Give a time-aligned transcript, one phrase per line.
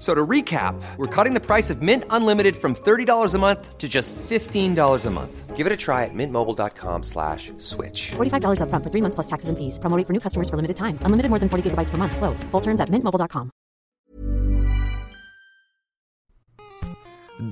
[0.00, 3.86] So to recap, we're cutting the price of Mint Unlimited from $30 a month to
[3.86, 5.56] just $15 a month.
[5.56, 8.12] Give it a try at mintmobile.com slash switch.
[8.12, 9.78] $45 upfront for three months plus taxes and fees.
[9.78, 10.98] Promoting for new customers for limited time.
[11.02, 12.16] Unlimited more than 40 gigabytes per month.
[12.16, 12.42] Slows.
[12.44, 13.50] Full terms at mintmobile.com.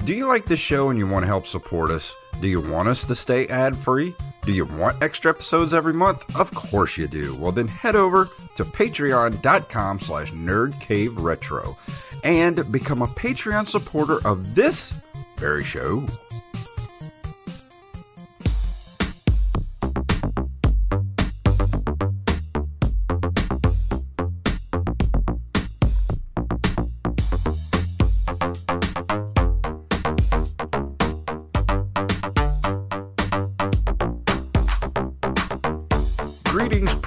[0.06, 2.14] Do you like this show and you want to help support us?
[2.40, 4.14] Do you want us to stay ad free?
[4.44, 6.24] Do you want extra episodes every month?
[6.36, 7.34] Of course you do.
[7.36, 11.76] Well, then head over to patreon.com slash nerdcaveretro
[12.24, 14.94] and become a Patreon supporter of this
[15.36, 16.06] very show.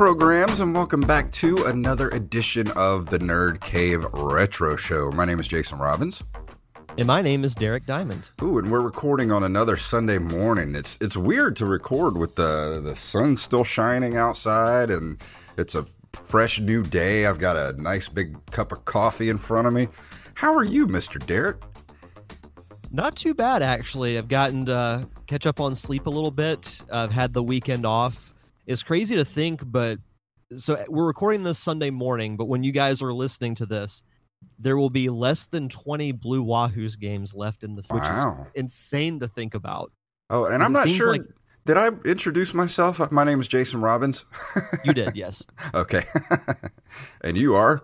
[0.01, 5.11] Programs, and welcome back to another edition of the Nerd Cave Retro Show.
[5.11, 6.23] My name is Jason Robbins.
[6.97, 8.29] And my name is Derek Diamond.
[8.41, 10.73] Ooh, and we're recording on another Sunday morning.
[10.73, 15.21] It's it's weird to record with the the sun still shining outside, and
[15.55, 17.27] it's a fresh new day.
[17.27, 19.87] I've got a nice big cup of coffee in front of me.
[20.33, 21.61] How are you, Mister Derek?
[22.91, 24.17] Not too bad, actually.
[24.17, 26.81] I've gotten to catch up on sleep a little bit.
[26.91, 28.33] I've had the weekend off.
[28.71, 29.99] It's crazy to think, but
[30.55, 34.01] so we're recording this Sunday morning, but when you guys are listening to this,
[34.57, 38.47] there will be less than 20 Blue Wahoos games left in the which Wow.
[38.47, 39.91] is insane to think about.
[40.29, 41.11] Oh, and I'm not sure.
[41.11, 41.21] like-
[41.65, 43.11] Did I introduce myself?
[43.11, 44.25] My name is Jason Robbins.
[44.85, 45.45] You did, yes.
[45.73, 46.05] okay,
[47.21, 47.83] and you are.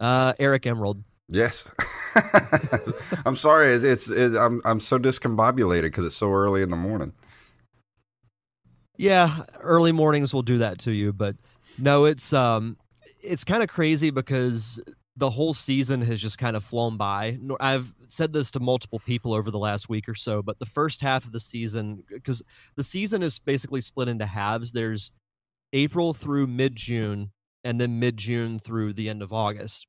[0.00, 1.02] Uh, Eric Emerald.
[1.28, 1.70] Yes.
[3.24, 3.68] I'm sorry.
[3.68, 7.12] It's it, I'm I'm so discombobulated because it's so early in the morning.
[8.98, 11.36] Yeah, early mornings will do that to you, but
[11.78, 12.76] no, it's um
[13.22, 14.80] it's kind of crazy because
[15.16, 17.38] the whole season has just kind of flown by.
[17.60, 21.00] I've said this to multiple people over the last week or so, but the first
[21.00, 22.42] half of the season cuz
[22.76, 24.72] the season is basically split into halves.
[24.72, 25.12] There's
[25.72, 27.30] April through mid-June
[27.64, 29.86] and then mid-June through the end of August.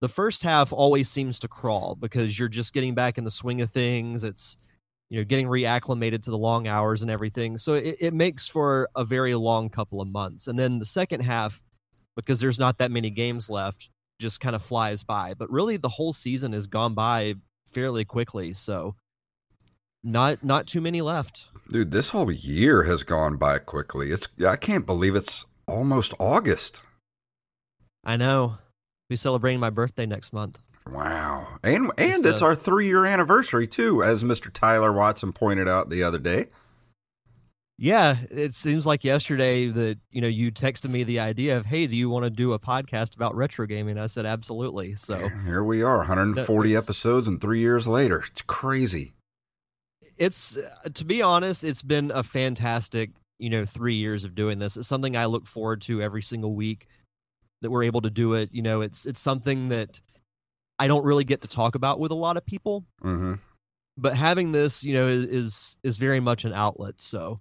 [0.00, 3.60] The first half always seems to crawl because you're just getting back in the swing
[3.62, 4.24] of things.
[4.24, 4.56] It's
[5.12, 7.58] you know getting reacclimated to the long hours and everything.
[7.58, 10.46] So it, it makes for a very long couple of months.
[10.46, 11.60] And then the second half
[12.16, 15.34] because there's not that many games left just kind of flies by.
[15.34, 17.34] But really the whole season has gone by
[17.66, 18.54] fairly quickly.
[18.54, 18.94] So
[20.02, 21.46] not not too many left.
[21.68, 24.12] Dude, this whole year has gone by quickly.
[24.12, 26.80] It's I can't believe it's almost August.
[28.02, 28.56] i know.
[29.10, 30.58] Be celebrating my birthday next month
[30.90, 31.46] Wow.
[31.62, 34.52] And and Just, it's uh, our 3-year anniversary too, as Mr.
[34.52, 36.46] Tyler Watson pointed out the other day.
[37.78, 41.86] yeah it seems like yesterday that you know you texted me the idea of hey
[41.86, 45.64] do you want to do a podcast about retro gaming i said absolutely so Here
[45.64, 48.22] we are, 140 That episodes and 3 years later.
[48.30, 49.14] It's crazy.
[50.18, 54.58] it's uh, to be honest it's been a fantastic you know three years of doing
[54.58, 56.86] this it's something i look forward to every single week
[57.62, 60.00] that we're able to do it you know it's it's something that
[60.78, 63.38] i don't really get to talk about with a lot of people Mhm.
[63.96, 67.38] but having this you know is is, is very much an outlet so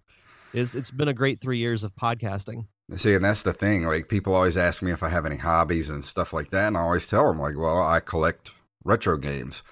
[0.53, 2.65] it's, it's been a great three years of podcasting
[2.97, 3.85] See, and that's the thing.
[3.85, 6.75] Like people always ask me if I have any hobbies and stuff like that, and
[6.75, 9.63] I always tell them like, "Well, I collect retro games."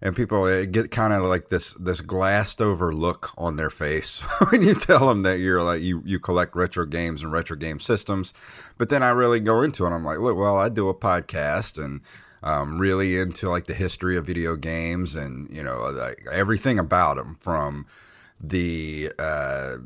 [0.00, 4.20] And people uh, get kind of like this this glassed over look on their face
[4.50, 7.80] when you tell them that you're like you you collect retro games and retro game
[7.80, 8.32] systems.
[8.78, 9.90] But then I really go into it.
[9.90, 12.00] I'm like, look, well, I do a podcast and
[12.44, 17.16] um, really into like the history of video games and you know like everything about
[17.16, 17.86] them from
[18.38, 19.76] the uh,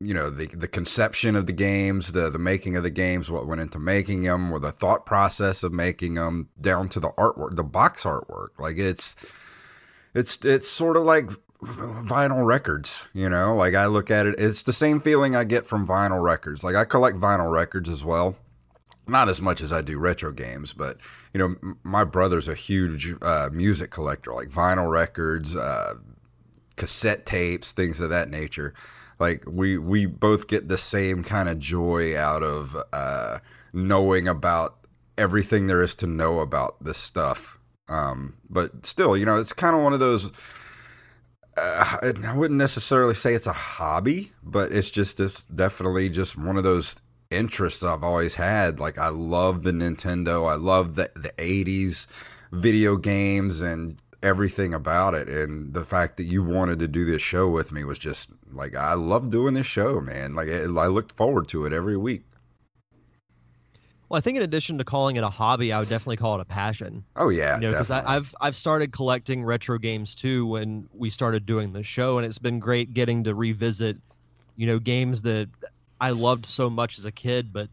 [0.00, 3.46] you know the the conception of the games, the the making of the games, what
[3.46, 7.54] went into making them, or the thought process of making them, down to the artwork,
[7.54, 8.58] the box artwork.
[8.58, 9.14] Like it's
[10.12, 11.30] it's it's sort of like
[11.62, 13.54] vinyl records, you know.
[13.54, 16.64] Like I look at it, it's the same feeling I get from vinyl records.
[16.64, 18.36] Like I collect vinyl records as well.
[19.10, 20.98] Not as much as I do retro games, but
[21.34, 25.94] you know, m- my brother's a huge uh, music collector, like vinyl records, uh,
[26.76, 28.74] cassette tapes, things of that nature
[29.20, 33.38] like we we both get the same kind of joy out of uh,
[33.72, 34.78] knowing about
[35.16, 37.58] everything there is to know about this stuff.
[37.88, 40.32] Um, but still, you know, it's kind of one of those.
[41.56, 46.56] Uh, I wouldn't necessarily say it's a hobby, but it's just it's definitely just one
[46.56, 46.96] of those
[47.30, 48.80] interests I've always had.
[48.80, 52.06] Like I love the Nintendo, I love the the '80s
[52.52, 57.22] video games and everything about it and the fact that you wanted to do this
[57.22, 60.34] show with me was just like I love doing this show, man.
[60.34, 62.24] Like I looked forward to it every week.
[64.10, 66.40] Well, I think in addition to calling it a hobby, I would definitely call it
[66.40, 67.04] a passion.
[67.14, 71.46] Oh yeah, you know, because I've I've started collecting retro games too when we started
[71.46, 73.98] doing the show, and it's been great getting to revisit,
[74.56, 75.48] you know, games that
[76.00, 77.68] I loved so much as a kid, but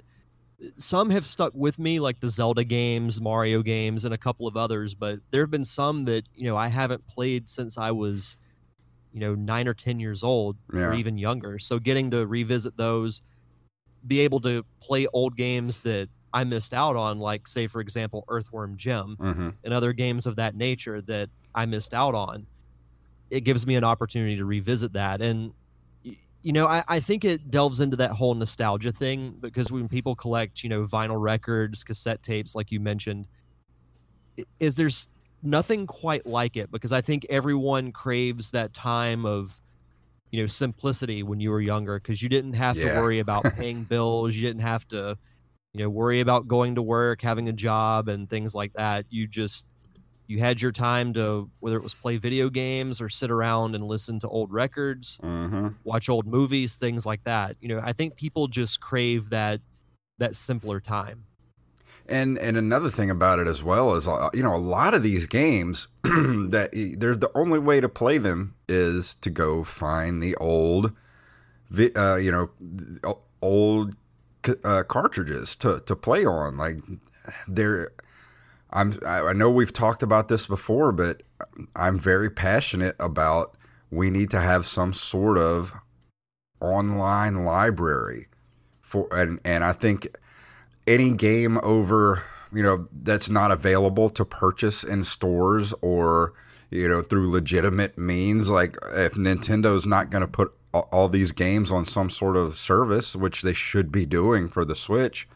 [0.76, 4.58] some have stuck with me, like the Zelda games, Mario games, and a couple of
[4.58, 4.94] others.
[4.94, 8.38] But there have been some that you know I haven't played since I was,
[9.14, 10.88] you know, nine or ten years old, yeah.
[10.88, 11.60] or even younger.
[11.60, 13.22] So getting to revisit those,
[14.06, 18.26] be able to play old games that I missed out on, like say for example
[18.28, 19.50] Earthworm Jim, mm-hmm.
[19.64, 22.48] and other games of that nature that I missed out on.
[23.30, 25.54] It gives me an opportunity to revisit that, and
[26.48, 30.16] you know, I, I think it delves into that whole nostalgia thing because when people
[30.16, 33.28] collect, you know, vinyl records, cassette tapes, like you mentioned,
[34.58, 35.10] is there's
[35.44, 39.60] nothing quite like it because I think everyone craves that time of,
[40.32, 42.94] you know, simplicity when you were younger because you didn't have yeah.
[42.94, 45.18] to worry about paying bills, you didn't have to,
[45.74, 49.06] you know, worry about going to work, having a job, and things like that.
[49.10, 49.66] You just
[50.28, 53.84] you had your time to whether it was play video games or sit around and
[53.84, 55.70] listen to old records mm-hmm.
[55.84, 57.56] watch old movies things like that.
[57.62, 59.62] You know i think people just crave that
[60.20, 61.24] that simpler time.
[62.10, 65.04] And and another thing about it as well is uh, you know a lot of
[65.04, 70.34] these games that there's the only way to play them is to go find the
[70.38, 70.94] old
[71.98, 73.96] uh, you know old
[74.64, 76.56] uh, cartridges to to play on.
[76.56, 76.78] Like
[77.46, 77.92] they're
[78.72, 81.24] I'm I know we've talked about this before, but
[81.76, 83.58] I'm very passionate about
[83.92, 85.74] we need to have some sort of
[86.60, 88.28] online library
[88.82, 90.18] for and and I think
[90.86, 92.24] any game over
[92.54, 96.34] you know that's not available to purchase in stores or
[96.72, 101.72] you know through legitimate means like if Nintendo's not going to put all these games
[101.72, 105.28] on some sort of service which they should be doing for the Switch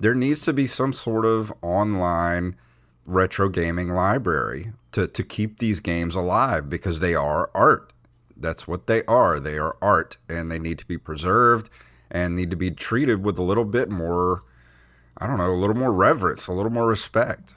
[0.00, 2.56] there needs to be some sort of online
[3.04, 7.92] retro gaming library to, to keep these games alive because they are art.
[8.34, 9.38] That's what they are.
[9.38, 11.68] They are art and they need to be preserved
[12.10, 14.42] and need to be treated with a little bit more,
[15.18, 17.54] I don't know, a little more reverence, a little more respect.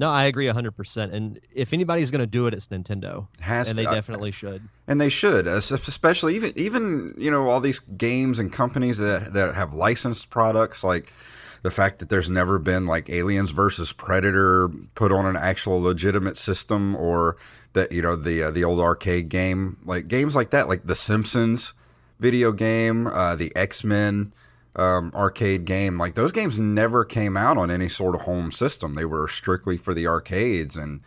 [0.00, 1.12] No, I agree 100%.
[1.12, 3.26] And if anybody's going to do it, it's Nintendo.
[3.38, 3.84] Has and to.
[3.84, 4.66] they definitely should.
[4.86, 9.54] And they should, especially even even, you know, all these games and companies that that
[9.54, 11.12] have licensed products like
[11.60, 16.38] the fact that there's never been like Aliens versus Predator put on an actual legitimate
[16.38, 17.36] system or
[17.74, 20.96] that you know the uh, the old arcade game like games like that like the
[20.96, 21.74] Simpsons
[22.18, 24.32] video game, uh, the X-Men
[24.76, 25.98] um, arcade game.
[25.98, 28.94] Like those games never came out on any sort of home system.
[28.94, 31.00] They were strictly for the arcades, and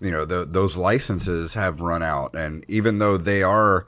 [0.00, 2.34] you know the, those licenses have run out.
[2.34, 3.86] And even though they are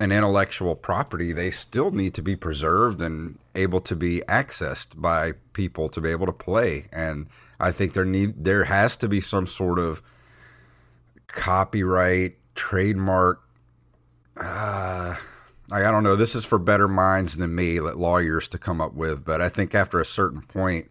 [0.00, 5.32] an intellectual property, they still need to be preserved and able to be accessed by
[5.52, 6.86] people to be able to play.
[6.92, 7.28] And
[7.60, 10.02] I think there need there has to be some sort of
[11.28, 13.40] copyright trademark.
[14.36, 15.14] Uh,
[15.72, 16.16] I don't know.
[16.16, 19.24] This is for better minds than me, lawyers to come up with.
[19.24, 20.88] But I think after a certain point,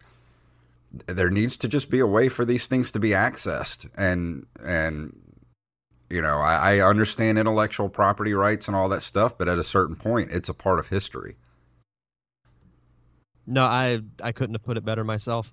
[1.06, 5.18] there needs to just be a way for these things to be accessed and and
[6.10, 9.64] you know I, I, understand intellectual property rights and all that stuff but at a
[9.64, 11.36] certain point it's a part of history
[13.46, 15.52] no i i couldn't have put it better myself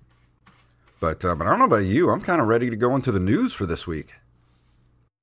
[1.00, 3.10] but uh, but i don't know about you i'm kind of ready to go into
[3.10, 4.14] the news for this week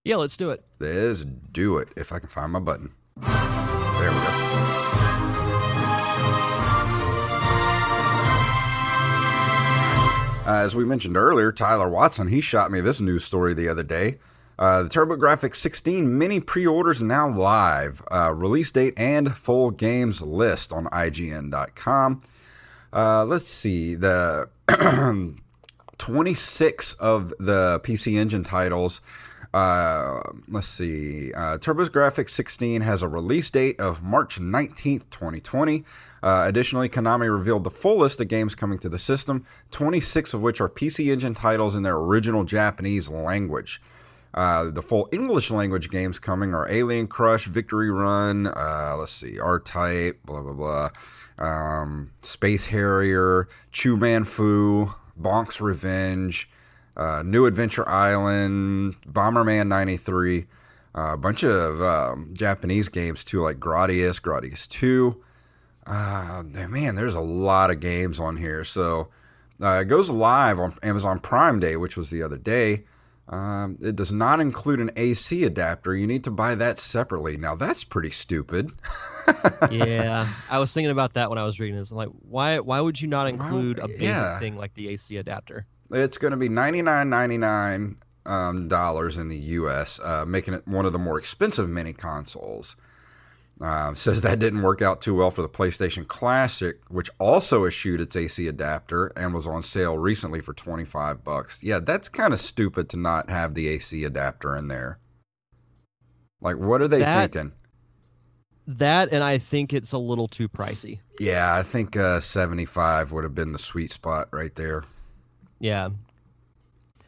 [0.03, 2.91] yeah let's do it let's do it if i can find my button
[4.00, 5.39] there we go
[10.48, 13.84] Uh, as we mentioned earlier, Tyler Watson, he shot me this news story the other
[13.84, 14.18] day
[14.58, 18.01] Uh, the TurboGrafx 16 mini pre-orders now live.
[18.12, 22.22] Uh, release date and full games list on IGN.com.
[22.91, 24.50] Uh, let's see the
[26.00, 29.00] 26 of the PC Engine titles.
[29.53, 31.34] Uh, let's see.
[31.34, 35.84] Uh, TurboGrafx 16 has a release date of March 19th, 2020.
[36.22, 40.41] Uh, additionally, Konami revealed the full list of games coming to the system, 26 of
[40.41, 43.82] which are PC Engine titles in their original Japanese language.
[44.34, 49.39] Uh, the full English language games coming are Alien Crush, Victory Run, uh, let's see,
[49.39, 50.89] R Type, blah, blah, blah,
[51.44, 56.48] um, Space Harrier, Chew Man Fu, Bonk's Revenge,
[57.00, 60.46] uh, New Adventure Island, Bomberman 93,
[60.96, 65.24] uh, a bunch of um, Japanese games too, like Gradius, Gradius 2.
[65.88, 68.65] Uh, man, there's a lot of games on here.
[68.65, 69.08] So
[69.62, 72.84] uh, it goes live on Amazon Prime Day, which was the other day.
[73.29, 75.96] Um, it does not include an AC adapter.
[75.96, 77.38] You need to buy that separately.
[77.38, 78.72] Now that's pretty stupid.
[79.72, 81.91] yeah, I was thinking about that when I was reading this.
[81.91, 82.60] I'm like, why?
[82.60, 84.39] Why would you not include well, a basic yeah.
[84.39, 85.68] thing like the AC adapter?
[85.91, 90.53] It's going to be ninety nine ninety nine um, dollars in the U.S., uh, making
[90.53, 92.75] it one of the more expensive mini consoles.
[93.62, 98.00] Uh, says that didn't work out too well for the PlayStation Classic, which also issued
[98.00, 101.62] its AC adapter and was on sale recently for 25 bucks.
[101.62, 105.00] Yeah, that's kind of stupid to not have the AC adapter in there.
[106.41, 107.51] Like, what are they that, thinking?
[108.65, 111.00] That, and I think it's a little too pricey.
[111.19, 114.86] Yeah, I think uh, 75 would have been the sweet spot right there.
[115.60, 115.89] Yeah.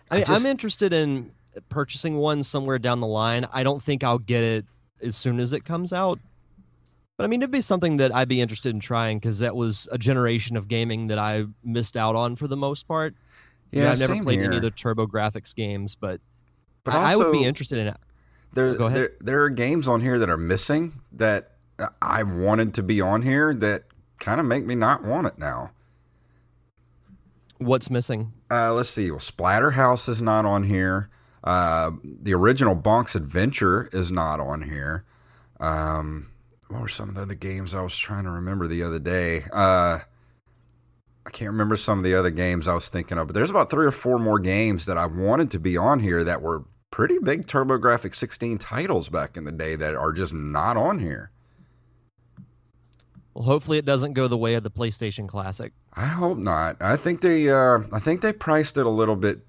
[0.09, 1.31] I, I just, I'm interested in
[1.69, 3.47] purchasing one somewhere down the line.
[3.51, 4.65] I don't think I'll get it
[5.01, 6.19] as soon as it comes out
[7.21, 9.87] but I mean, it'd be something that I'd be interested in trying because that was
[9.91, 13.13] a generation of gaming that I missed out on for the most part.
[13.71, 14.45] Yeah, I've never played here.
[14.45, 16.19] any of the TurboGrafx games, but,
[16.83, 17.97] but I, also, I would be interested in it.
[18.53, 18.97] There, Go ahead.
[18.97, 21.51] There, there are games on here that are missing that
[22.01, 23.83] I wanted to be on here that
[24.19, 25.69] kind of make me not want it now.
[27.61, 28.33] What's missing?
[28.49, 29.11] Uh, let's see.
[29.11, 31.11] Well, Splatterhouse is not on here.
[31.43, 35.05] Uh, the original Bonk's Adventure is not on here.
[35.59, 36.31] Um,
[36.69, 39.43] what were some of the other games I was trying to remember the other day?
[39.53, 39.99] Uh,
[41.23, 43.69] I can't remember some of the other games I was thinking of, but there's about
[43.69, 47.19] three or four more games that I wanted to be on here that were pretty
[47.19, 51.29] big TurboGrafx 16 titles back in the day that are just not on here.
[53.33, 55.71] Well, hopefully it doesn't go the way of the PlayStation Classic.
[55.93, 56.77] I hope not.
[56.81, 59.39] I think they, uh, I think they priced it a little bit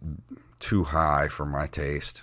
[0.61, 2.23] too high for my taste.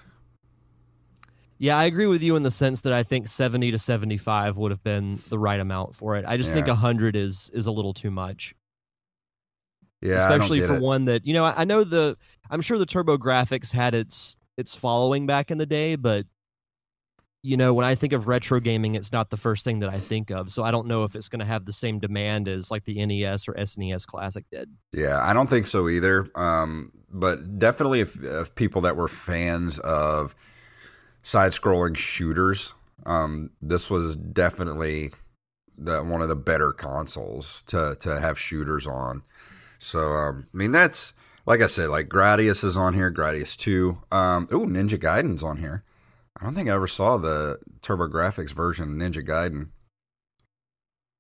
[1.58, 4.72] Yeah, I agree with you in the sense that I think 70 to 75 would
[4.72, 6.24] have been the right amount for it.
[6.26, 6.56] I just yeah.
[6.56, 8.56] think 100 is is a little too much.
[10.02, 10.82] Yeah, especially for it.
[10.82, 12.18] one that you know I, know the
[12.50, 16.26] I'm sure the TurboGrafx had its its following back in the day, but
[17.42, 19.98] you know when I think of retro gaming, it's not the first thing that I
[19.98, 20.52] think of.
[20.52, 23.06] So I don't know if it's going to have the same demand as like the
[23.06, 24.70] NES or SNES Classic did.
[24.92, 26.30] Yeah, I don't think so either.
[26.36, 30.36] Um, but definitely if, if people that were fans of
[31.22, 32.74] side-scrolling shooters.
[33.06, 35.12] Um, this was definitely
[35.78, 39.24] the one of the better consoles to to have shooters on.
[39.78, 41.14] So um, I mean that's
[41.46, 44.00] like I said, like Gradius is on here, Gradius Two.
[44.12, 45.84] Um, oh, Ninja Gaiden's on here.
[46.38, 49.70] I don't think I ever saw the TurboGrafx version of Ninja Gaiden.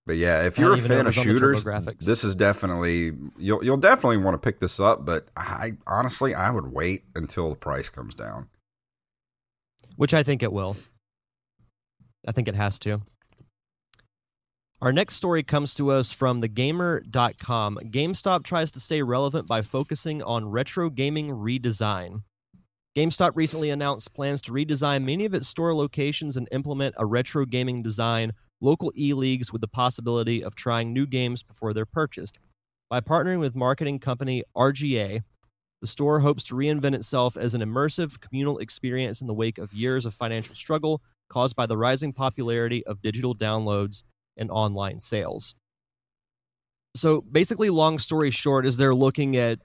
[0.06, 1.63] But yeah, if you're a fan of shooters,
[2.00, 5.06] this is definitely you'll you'll definitely want to pick this up.
[5.06, 8.48] But I honestly I would wait until the price comes down
[10.00, 10.78] which I think it will.
[12.25, 13.01] I think it has to.
[14.82, 17.80] Our next story comes to us from thegamer.com.
[17.84, 22.24] GameStop tries to stay relevant by focusing on retro gaming redesign.
[23.00, 27.46] GameStop recently announced plans to redesign many of its store locations and implement a retro
[27.46, 32.39] gaming design, local e leagues with the possibility of trying new games before they're purchased.
[32.89, 35.22] By partnering with marketing company RGA,
[35.79, 39.72] the store hopes to reinvent itself as an immersive communal experience in the wake of
[39.72, 44.03] years of financial struggle caused by the rising popularity of digital downloads
[44.36, 45.56] and online sales.
[46.98, 49.60] So basically, long story short, is they're looking at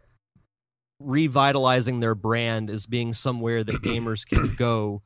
[1.01, 5.03] revitalizing their brand as being somewhere that gamers can go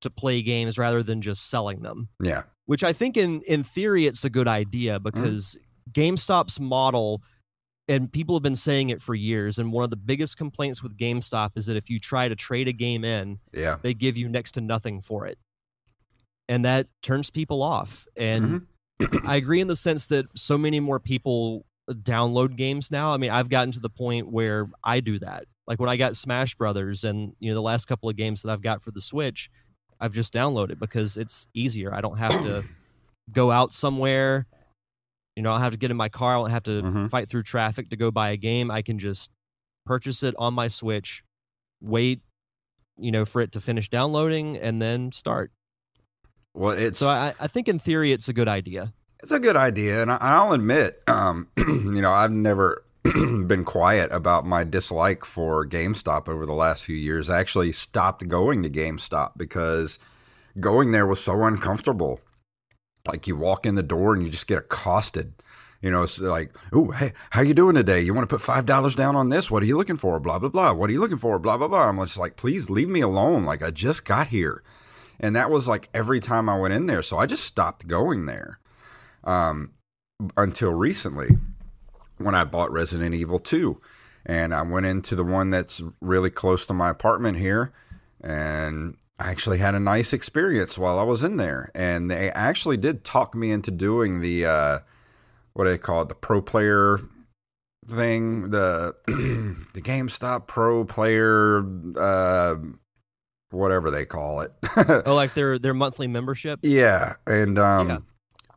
[0.00, 2.08] to play games rather than just selling them.
[2.22, 2.42] Yeah.
[2.66, 5.04] Which I think in in theory it's a good idea mm-hmm.
[5.04, 5.92] because mm.
[5.92, 7.22] GameStop's model
[7.88, 9.58] and people have been saying it for years.
[9.58, 12.68] And one of the biggest complaints with GameStop is that if you try to trade
[12.68, 15.38] a game in, yeah, they give you next to nothing for it,
[16.48, 18.06] and that turns people off.
[18.16, 18.62] And
[19.00, 19.28] mm-hmm.
[19.28, 23.12] I agree in the sense that so many more people download games now.
[23.12, 25.44] I mean, I've gotten to the point where I do that.
[25.66, 28.50] Like when I got Smash Brothers and you know the last couple of games that
[28.50, 29.50] I've got for the Switch,
[30.00, 31.94] I've just downloaded because it's easier.
[31.94, 32.64] I don't have to
[33.32, 34.46] go out somewhere.
[35.36, 36.34] You know, I don't have to get in my car.
[36.36, 37.10] I don't have to Mhm.
[37.10, 38.70] fight through traffic to go buy a game.
[38.70, 39.30] I can just
[39.86, 41.22] purchase it on my Switch,
[41.80, 42.20] wait,
[42.98, 45.50] you know, for it to finish downloading, and then start.
[46.54, 48.92] Well, it's So I, I think in theory it's a good idea.
[49.22, 54.10] It's a good idea, and I, I'll admit, um, you know, I've never been quiet
[54.10, 57.30] about my dislike for GameStop over the last few years.
[57.30, 60.00] I actually stopped going to GameStop because
[60.58, 62.20] going there was so uncomfortable.
[63.06, 65.34] Like you walk in the door and you just get accosted.
[65.80, 68.00] You know, it's like, "Oh, hey, how you doing today?
[68.00, 69.52] You want to put five dollars down on this?
[69.52, 70.18] What are you looking for?
[70.18, 70.72] Blah blah blah.
[70.72, 71.38] What are you looking for?
[71.38, 73.44] Blah blah blah." I'm just like, "Please leave me alone.
[73.44, 74.64] Like I just got here."
[75.20, 77.02] And that was like every time I went in there.
[77.02, 78.58] So I just stopped going there
[79.24, 79.72] um,
[80.36, 81.30] until recently
[82.18, 83.80] when I bought Resident Evil 2.
[84.24, 87.72] And I went into the one that's really close to my apartment here.
[88.20, 91.70] And I actually had a nice experience while I was in there.
[91.74, 94.78] And they actually did talk me into doing the, uh,
[95.54, 96.08] what do they call it?
[96.08, 97.00] The pro player
[97.88, 101.64] thing, the the GameStop pro player,
[101.98, 102.56] uh,
[103.50, 104.52] whatever they call it.
[105.06, 106.60] Oh, like their their monthly membership.
[106.62, 107.98] Yeah, and um, Yeah.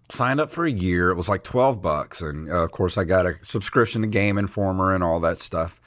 [0.09, 1.09] Signed up for a year.
[1.09, 4.37] It was like twelve bucks, and uh, of course, I got a subscription to Game
[4.37, 5.79] Informer and all that stuff.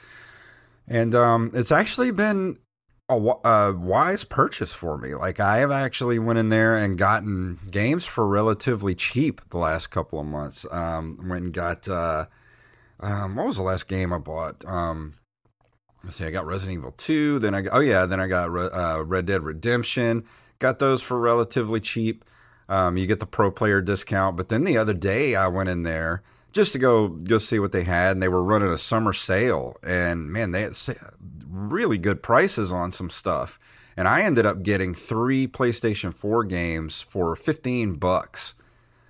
[0.87, 2.57] And um, it's actually been
[3.09, 5.15] a, a wise purchase for me.
[5.15, 9.87] Like I have actually went in there and gotten games for relatively cheap the last
[9.87, 10.65] couple of months.
[10.71, 12.25] Um, went and got uh,
[12.99, 14.65] um, what was the last game I bought?
[14.65, 15.13] Um,
[16.03, 17.39] let's see, I got Resident Evil Two.
[17.39, 20.25] Then I got, oh yeah, then I got Re- uh, Red Dead Redemption.
[20.59, 22.25] Got those for relatively cheap.
[22.69, 24.37] Um, you get the pro player discount.
[24.37, 26.21] But then the other day I went in there
[26.53, 29.75] just to go go see what they had, and they were running a summer sale,
[29.83, 30.75] and man, they had
[31.49, 33.59] really good prices on some stuff.
[33.97, 38.55] And I ended up getting three PlayStation 4 games for 15 bucks.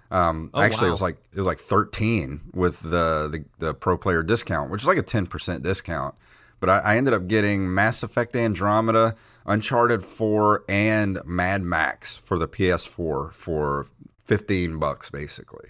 [0.09, 3.97] Um, Oh, actually, it was like it was like 13 with the, the the pro
[3.97, 6.15] player discount, which is like a 10% discount.
[6.59, 9.15] But I, I ended up getting Mass Effect Andromeda,
[9.45, 13.87] Uncharted 4, and Mad Max for the PS4 for
[14.25, 15.69] 15 bucks, basically.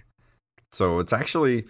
[0.71, 1.65] So it's actually,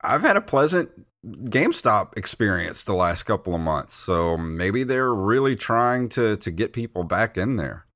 [0.00, 0.90] I've had a pleasant
[1.26, 3.94] GameStop experience the last couple of months.
[3.94, 7.86] So maybe they're really trying to to get people back in there.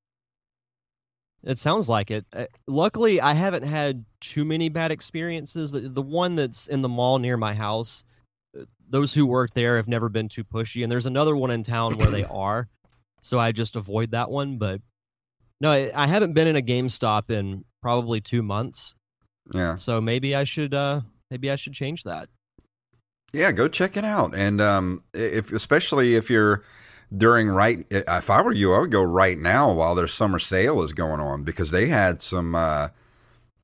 [1.42, 2.26] It sounds like it.
[2.32, 5.72] Uh, Luckily, I haven't had too many bad experiences.
[5.72, 8.04] The, the one that's in the mall near my house,
[8.88, 11.96] those who work there have never been too pushy, and there's another one in town
[11.98, 12.68] where they are,
[13.22, 14.58] so I just avoid that one.
[14.58, 14.80] But
[15.60, 18.94] no, I, haven't been in a GameStop in probably two months,
[19.52, 19.76] Yeah.
[19.76, 22.28] so maybe I should uh maybe I should change that.
[23.32, 24.34] Yeah, go check it out.
[24.34, 26.62] And um, if especially if you're
[27.16, 30.82] during right, if I were you, I would go right now while their summer sale
[30.82, 32.54] is going on because they had some.
[32.54, 32.88] Uh,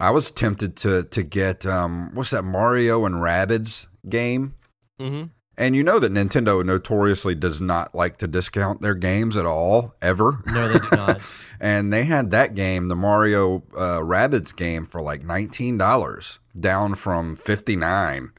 [0.00, 4.54] I was tempted to to get um, what's that Mario and Rabbids game,
[5.00, 5.22] hmm
[5.58, 9.94] and you know that Nintendo notoriously does not like to discount their games at all
[10.00, 10.42] ever.
[10.46, 11.20] No, they do not.
[11.60, 16.94] and they had that game, the Mario uh, Rabbids game, for like nineteen dollars, down
[16.94, 18.30] from fifty nine.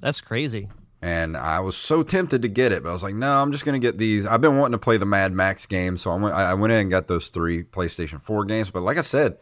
[0.00, 0.68] That's crazy.
[1.02, 3.64] and I was so tempted to get it, but I was like, no, I'm just
[3.64, 4.24] going to get these.
[4.24, 6.78] I've been wanting to play the Mad Max game, so I went, I went in
[6.80, 8.70] and got those three PlayStation 4 games.
[8.70, 9.38] But like I said,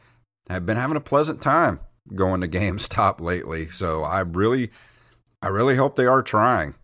[0.49, 1.81] I've been having a pleasant time
[2.15, 4.71] going to GameStop lately, so I really,
[5.43, 6.75] I really hope they are trying.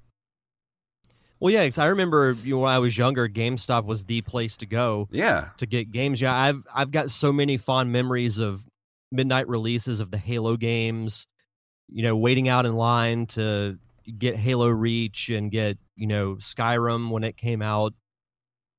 [1.41, 4.57] Well, yeah, 'cause I remember you know, when I was younger, GameStop was the place
[4.59, 5.09] to go.
[5.11, 6.21] Yeah, to get games.
[6.21, 8.67] Yeah, I've I've got so many fond memories of
[9.13, 11.27] midnight releases of the Halo games.
[11.89, 13.79] You know, waiting out in line to
[14.19, 17.93] get Halo Reach and get you know Skyrim when it came out.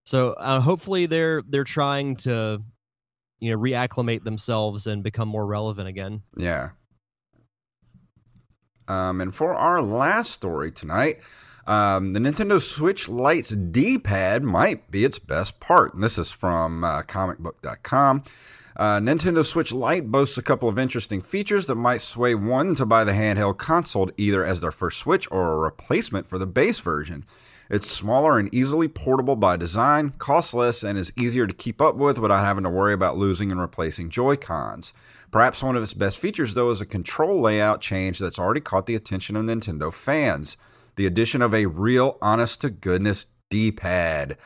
[0.06, 2.62] So uh, hopefully they're they're trying to
[3.40, 6.24] you know reacclimate themselves and become more relevant again.
[6.38, 6.70] yeah.
[8.88, 11.20] Um, and for our last story tonight,
[11.68, 15.94] um, the Nintendo Switch Lite's D-pad might be its best part.
[15.94, 18.24] And this is from uh, comicbook.com.
[18.78, 22.86] Uh, Nintendo Switch Lite boasts a couple of interesting features that might sway one to
[22.86, 26.80] buy the handheld console either as their first Switch or a replacement for the base
[26.80, 27.26] version.
[27.70, 31.96] It's smaller and easily portable by design, costs less, and is easier to keep up
[31.96, 34.94] with without having to worry about losing and replacing Joy-Cons.
[35.36, 38.86] Perhaps one of its best features, though, is a control layout change that's already caught
[38.86, 40.56] the attention of Nintendo fans
[40.96, 44.38] the addition of a real, honest to goodness D pad.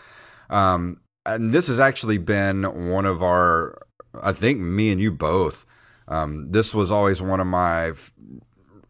[0.50, 3.86] Um, and this has actually been one of our,
[4.20, 5.64] I think me and you both.
[6.08, 8.12] Um, this was always one of my f-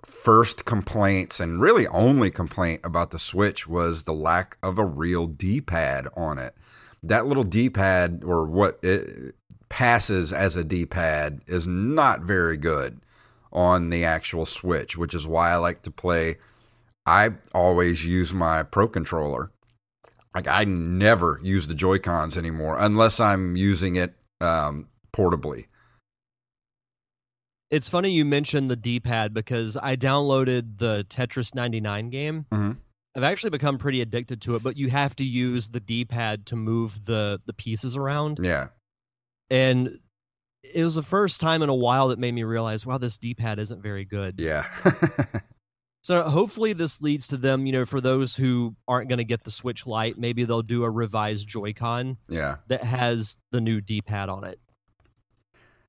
[0.06, 5.28] first complaints and really only complaint about the Switch was the lack of a real
[5.28, 6.56] D pad on it.
[7.04, 9.36] That little D pad, or what it
[9.70, 13.00] passes as a D pad, is not very good
[13.52, 16.38] on the actual Switch, which is why I like to play.
[17.06, 19.52] I always use my Pro controller.
[20.36, 25.66] Like, I never use the Joy Cons anymore unless I'm using it um, portably.
[27.72, 32.46] It's funny you mentioned the D-pad because I downloaded the Tetris 99 game.
[32.52, 32.78] Mhm.
[33.16, 36.56] I've actually become pretty addicted to it, but you have to use the D-pad to
[36.56, 38.40] move the the pieces around.
[38.42, 38.68] Yeah.
[39.50, 40.00] And
[40.64, 43.60] it was the first time in a while that made me realize, wow, this D-pad
[43.60, 44.40] isn't very good.
[44.40, 44.66] Yeah.
[46.02, 49.44] So hopefully this leads to them, you know, for those who aren't going to get
[49.44, 52.56] the Switch Lite, maybe they'll do a revised Joy-Con yeah.
[52.68, 54.60] that has the new D-pad on it,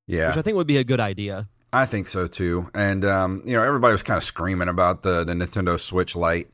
[0.06, 0.28] Yeah.
[0.28, 1.48] which I think would be a good idea.
[1.72, 2.68] I think so too.
[2.74, 6.50] And um, you know, everybody was kind of screaming about the the Nintendo Switch Lite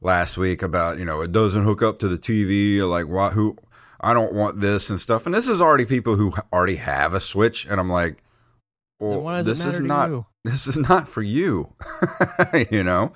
[0.00, 2.80] last week about you know it doesn't hook up to the TV.
[2.88, 3.28] Like, why?
[3.28, 3.58] Who?
[4.00, 5.26] I don't want this and stuff.
[5.26, 8.22] And this is already people who already have a Switch, and I'm like,
[9.00, 10.26] well, why does it this is not you?
[10.44, 11.74] this is not for you.
[12.70, 13.12] you know,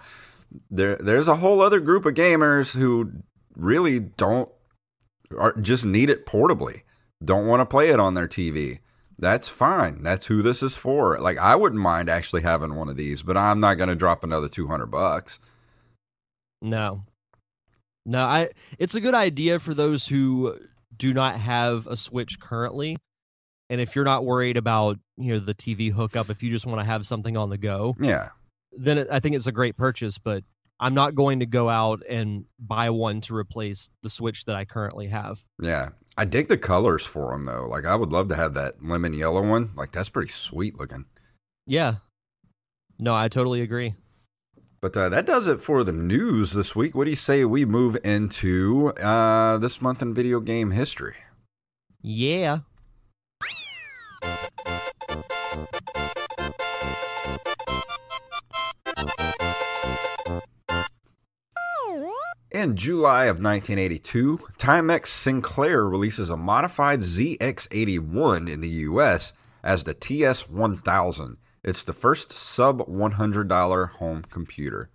[0.71, 3.13] there there's a whole other group of gamers who
[3.55, 4.51] really don't
[5.37, 6.83] are just need it portably.
[7.25, 8.81] Don't want to play it on their TV.
[9.19, 10.03] That's fine.
[10.05, 11.19] That's who this is for.
[11.19, 14.23] Like I wouldn't mind actually having one of these, but I'm not going to drop
[14.23, 15.41] another 200 bucks.
[16.63, 17.05] No.
[18.09, 20.59] No, I it's a good idea for those who
[20.97, 22.97] do not have a Switch currently.
[23.71, 26.81] And if you're not worried about, you know, the TV hookup, if you just want
[26.81, 28.31] to have something on the go, Yeah.
[28.73, 30.43] then it, I think it's a great purchase, but
[30.81, 34.65] I'm not going to go out and buy one to replace the Switch that I
[34.65, 35.45] currently have.
[35.61, 35.91] Yeah.
[36.17, 37.67] I dig the colors for them though.
[37.69, 39.73] Like I would love to have that lemon yellow one.
[39.77, 41.05] Like that's pretty sweet looking.
[41.67, 41.97] Yeah.
[42.99, 43.95] No, I totally agree.
[44.81, 46.95] But uh, that does it for the news this week.
[46.95, 51.17] What do you say we move into uh, this month in video game history?
[52.01, 52.61] Yeah.
[62.51, 69.95] In July of 1982, Timex Sinclair releases a modified ZX81 in the US as the
[69.95, 71.37] TS1000.
[71.65, 74.91] It's the first sub $100 home computer.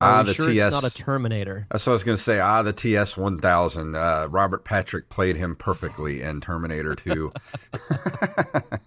[0.00, 0.72] Are Ah, the sure TS.
[0.74, 1.66] it's not a Terminator?
[1.72, 2.38] That's what I was going to say.
[2.38, 3.96] Ah, the TS1000.
[3.96, 7.32] Uh, Robert Patrick played him perfectly in Terminator 2.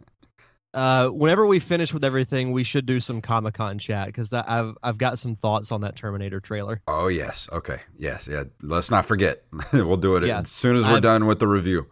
[0.74, 4.78] Uh, whenever we finish with everything, we should do some Comic Con chat because I've
[4.82, 6.82] I've got some thoughts on that Terminator trailer.
[6.88, 7.50] oh, yes.
[7.52, 7.82] Okay.
[7.98, 8.26] Yes.
[8.26, 8.46] Yeah.
[8.62, 9.44] Let's not forget.
[9.74, 10.40] we'll do it Yeah.
[10.40, 11.88] as soon as we're I've- done with the review.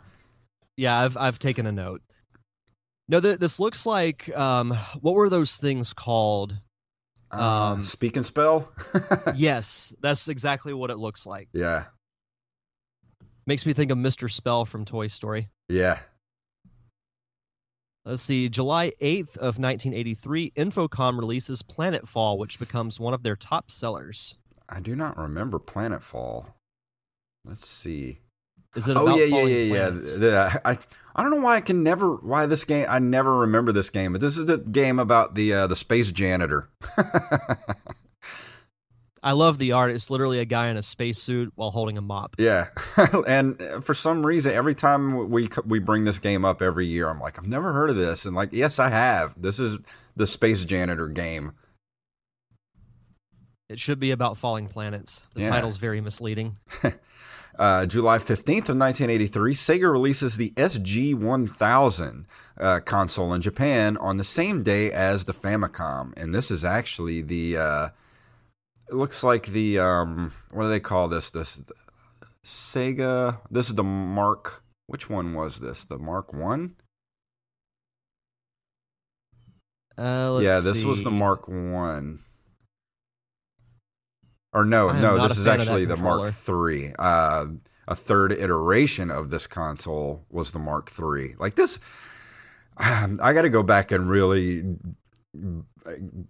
[0.77, 2.01] Yeah, I've I've taken a note.
[3.09, 6.55] No, th- this looks like um, what were those things called?
[7.31, 8.71] Um, Um, speak and spell?
[9.35, 11.49] yes, that's exactly what it looks like.
[11.53, 11.85] yeah.
[13.47, 14.31] Makes me think of Mr.
[14.31, 15.49] Spell from Toy Story.
[15.69, 15.99] Yeah.
[18.05, 23.71] Let's see, July 8th of 1983, Infocom releases Planetfall, which becomes one of their top
[23.71, 24.37] sellers.
[24.69, 26.53] I do not remember Planetfall.
[27.45, 28.19] Let's see.
[28.75, 28.95] Is it?
[28.97, 29.89] Oh yeah, yeah, yeah, yeah.
[29.89, 30.57] planets?
[30.65, 30.77] I
[31.15, 34.11] I don't know why I can never why this game I never remember this game,
[34.13, 36.69] but this is the game about the uh, the space janitor.
[39.21, 39.91] I love the art.
[39.91, 42.35] It's literally a guy in a spacesuit while holding a mop.
[42.37, 42.69] yeah,
[43.27, 47.09] and uh, for some reason, every time we we bring this game up every year,
[47.09, 49.33] I'm like, I've never heard of this, and like, yes, I have.
[49.35, 49.79] This is
[50.15, 51.51] the space janitor game.
[53.67, 55.21] It should be about falling planets.
[55.35, 55.49] The Yeah.
[55.49, 56.57] title's very misleading.
[57.59, 62.23] Uh, July 15th of 1983, Sega releases the SG-1000
[62.57, 67.21] uh, console in Japan on the same day as the Famicom, and this is actually
[67.21, 67.57] the.
[67.57, 67.89] Uh,
[68.87, 71.29] it looks like the um, what do they call this?
[71.29, 71.59] This
[72.45, 73.39] Sega.
[73.51, 74.63] This is the Mark.
[74.87, 75.83] Which one was this?
[75.83, 76.77] The Mark One?
[79.97, 81.11] Uh, let's Yeah, this was the.
[81.11, 82.19] Mark One.
[84.51, 85.97] Or no, no, this is fan of that actually the.
[85.97, 86.93] Mark Three.
[86.97, 87.47] Uh,
[87.87, 91.35] a third iteration of this console was the Mark Three.
[91.39, 91.79] Like this,
[92.77, 94.63] um, I got to go back and really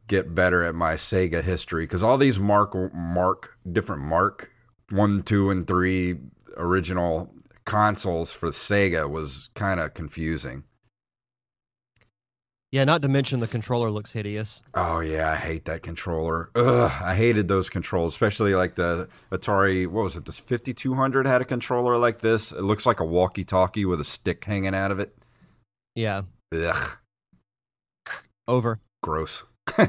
[0.08, 4.52] get better at my Sega history because all these Mark Mark different Mark
[4.90, 6.18] one, two, and three
[6.58, 7.34] original
[7.66, 10.64] consoles for Sega was kind of confusing.
[12.72, 14.62] Yeah, not to mention the controller looks hideous.
[14.76, 16.52] Oh yeah, I hate that controller.
[16.54, 19.88] Ugh, I hated those controls, especially like the Atari.
[19.88, 20.26] What was it?
[20.26, 22.52] This fifty two hundred had a controller like this.
[22.52, 25.18] It looks like a walkie talkie with a stick hanging out of it.
[25.96, 26.22] Yeah,
[26.56, 26.98] Ugh,
[28.48, 28.80] over.
[29.02, 29.44] gross.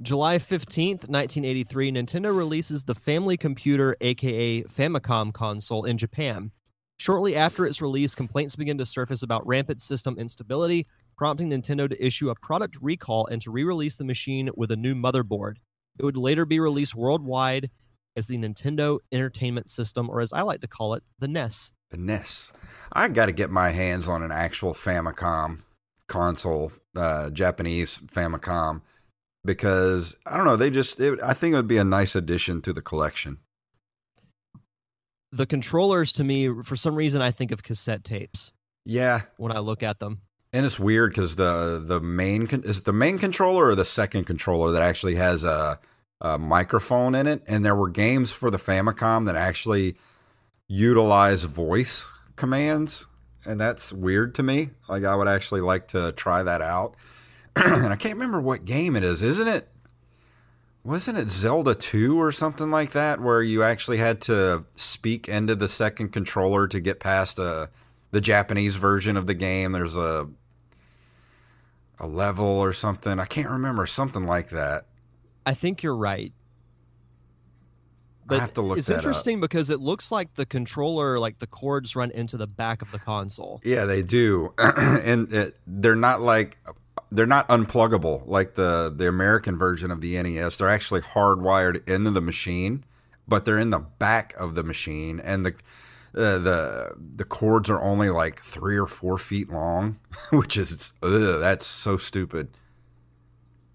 [0.00, 6.52] July 15th, 1983, Nintendo releases the Family Computer, aka Famicom console, in Japan.
[6.98, 12.04] Shortly after its release, complaints begin to surface about rampant system instability, prompting Nintendo to
[12.04, 15.56] issue a product recall and to re release the machine with a new motherboard.
[15.98, 17.70] It would later be released worldwide
[18.16, 21.72] as the Nintendo Entertainment System, or as I like to call it, the NES.
[21.90, 22.52] The NES.
[22.92, 25.60] I got to get my hands on an actual Famicom
[26.08, 28.82] console, uh, Japanese Famicom
[29.44, 30.56] because I don't know.
[30.56, 33.38] They just, it, I think it would be a nice addition to the collection.
[35.32, 38.52] The controllers, to me, for some reason, I think of cassette tapes.
[38.84, 42.78] Yeah, when I look at them, and it's weird because the the main con- is
[42.78, 45.78] it the main controller or the second controller that actually has a,
[46.22, 49.96] a microphone in it, and there were games for the Famicom that actually
[50.68, 53.06] utilize voice commands,
[53.44, 54.70] and that's weird to me.
[54.88, 56.94] Like I would actually like to try that out.
[57.56, 59.22] and I can't remember what game it is.
[59.22, 59.68] Isn't it?
[60.88, 65.54] Wasn't it Zelda 2 or something like that, where you actually had to speak into
[65.54, 67.66] the second controller to get past uh,
[68.10, 69.72] the Japanese version of the game?
[69.72, 70.30] There's a
[71.98, 73.20] a level or something.
[73.20, 74.86] I can't remember something like that.
[75.44, 76.32] I think you're right.
[78.24, 78.78] But I have to look.
[78.78, 79.40] It's interesting up.
[79.42, 82.98] because it looks like the controller, like the cords, run into the back of the
[82.98, 83.60] console.
[83.62, 86.56] Yeah, they do, and it, they're not like
[87.10, 90.58] they're not unpluggable like the the American version of the NES.
[90.58, 92.84] They're actually hardwired into the machine,
[93.26, 95.54] but they're in the back of the machine, and the
[96.14, 99.98] uh, the the cords are only like three or four feet long,
[100.30, 102.48] which is ugh, that's so stupid.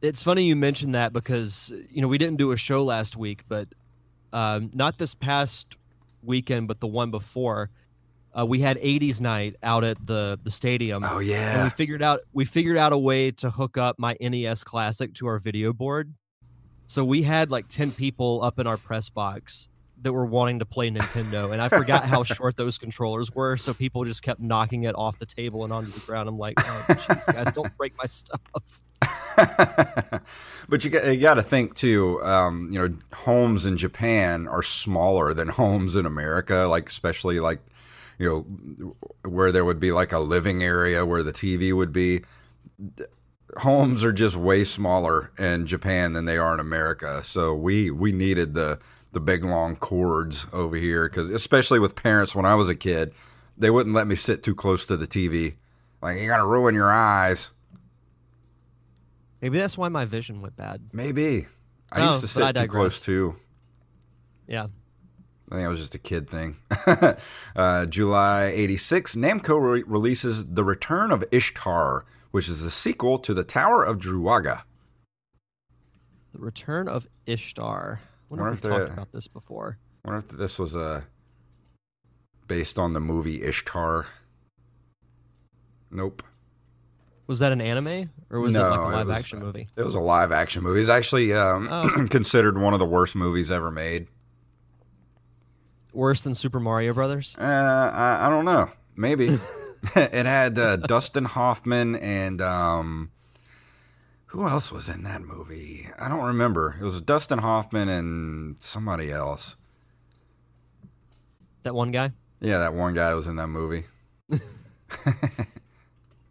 [0.01, 3.43] It's funny you mentioned that because you know we didn't do a show last week,
[3.47, 3.67] but
[4.31, 5.75] um, not this past
[6.21, 7.69] weekend, but the one before
[8.37, 11.03] uh, we had 80s night out at the the stadium.
[11.07, 11.55] Oh yeah.
[11.55, 15.13] And we figured out we figured out a way to hook up my NES Classic
[15.15, 16.13] to our video board.
[16.87, 19.69] So we had like 10 people up in our press box
[20.01, 23.73] that were wanting to play Nintendo, and I forgot how short those controllers were, so
[23.73, 26.27] people just kept knocking it off the table and onto the ground.
[26.27, 28.39] I'm like, oh, jeez, guys, don't break my stuff.
[30.69, 32.21] but you got, you got to think too.
[32.23, 36.67] Um, you know, homes in Japan are smaller than homes in America.
[36.69, 37.59] Like especially like
[38.17, 38.95] you know,
[39.29, 42.21] where there would be like a living area where the TV would be.
[43.57, 47.23] Homes are just way smaller in Japan than they are in America.
[47.23, 48.79] So we we needed the
[49.11, 53.13] the big long cords over here because especially with parents when I was a kid,
[53.57, 55.55] they wouldn't let me sit too close to the TV.
[56.01, 57.51] Like you're gonna ruin your eyes.
[59.41, 60.81] Maybe that's why my vision went bad.
[60.91, 61.47] Maybe
[61.91, 63.35] I used to sit too close too.
[64.47, 64.67] Yeah.
[65.51, 66.57] I think it was just a kid thing.
[67.55, 73.33] uh, July 86, Namco re- releases The Return of Ishtar, which is a sequel to
[73.33, 74.63] The Tower of Druaga.
[76.33, 77.99] The Return of Ishtar.
[78.01, 79.77] I wonder, wonder if we talked about this before.
[80.03, 81.01] I wonder if this was uh,
[82.47, 84.07] based on the movie Ishtar.
[85.91, 86.23] Nope.
[87.27, 89.69] Was that an anime or was no, it like a live was, action movie?
[89.77, 90.81] It was a live action movie.
[90.81, 92.05] It's actually um, oh.
[92.09, 94.07] considered one of the worst movies ever made.
[95.93, 97.35] Worse than Super Mario Brothers?
[97.39, 98.69] Uh, I, I don't know.
[98.95, 99.39] Maybe.
[99.95, 103.11] it had uh, Dustin Hoffman and um,
[104.27, 105.89] who else was in that movie?
[105.99, 106.77] I don't remember.
[106.79, 109.57] It was Dustin Hoffman and somebody else.
[111.63, 112.11] That one guy?
[112.39, 113.83] Yeah, that one guy was in that movie.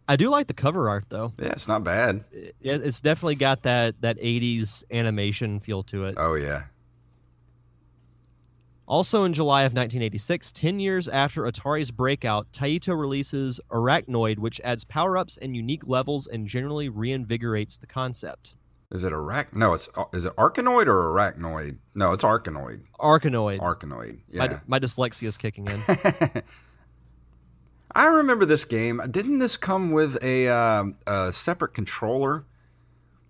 [0.07, 1.33] I do like the cover art though.
[1.39, 2.25] Yeah, it's not bad.
[2.31, 6.15] It, it's definitely got that that 80s animation feel to it.
[6.17, 6.63] Oh yeah.
[8.85, 14.83] Also in July of 1986, 10 years after Atari's breakout, Taito releases Arachnoid, which adds
[14.83, 18.55] power ups and unique levels and generally reinvigorates the concept.
[18.91, 19.53] Is it Arach?
[19.53, 21.77] No, it's is it Arkanoid or Arachnoid?
[21.95, 22.81] No, it's Arkanoid.
[22.99, 23.59] Arkanoid.
[23.59, 24.19] Arkanoid.
[24.29, 24.45] Yeah.
[24.45, 25.81] My, my dyslexia is kicking in.
[27.95, 29.01] I remember this game.
[29.09, 32.45] Didn't this come with a, uh, a separate controller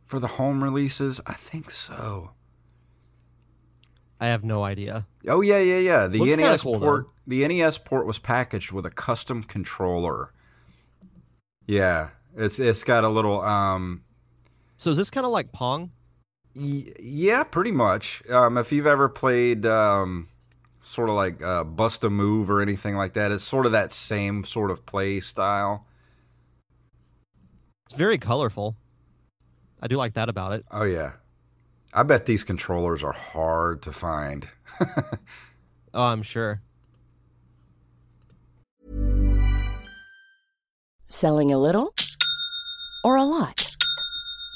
[0.05, 1.21] for the home releases?
[1.25, 2.31] I think so.
[4.23, 5.05] I have no idea.
[5.27, 6.07] Oh yeah, yeah, yeah.
[6.07, 7.11] The Looks NES cool, port, though.
[7.27, 10.31] the NES port was packaged with a custom controller.
[11.67, 13.41] Yeah, it's it's got a little.
[13.41, 14.03] um
[14.77, 15.91] So is this kind of like Pong?
[16.55, 18.23] Y- yeah, pretty much.
[18.29, 20.29] Um, if you've ever played um,
[20.79, 23.91] sort of like uh, Bust a Move or anything like that, it's sort of that
[23.91, 25.85] same sort of play style.
[27.87, 28.77] It's very colorful.
[29.81, 30.63] I do like that about it.
[30.71, 31.11] Oh yeah.
[31.95, 34.47] I bet these controllers are hard to find.
[35.93, 36.61] oh, I'm sure.
[41.07, 41.93] Selling a little
[43.03, 43.63] or a lot?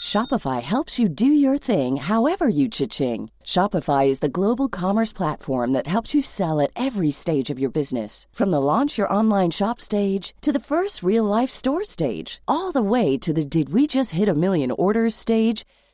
[0.02, 3.30] Shopify helps you do your thing however you cha-ching.
[3.43, 7.69] Shopify is the global commerce platform that helps you sell at every stage of your
[7.69, 8.26] business.
[8.32, 12.71] From the launch your online shop stage to the first real life store stage, all
[12.71, 15.65] the way to the did we just hit a million orders stage.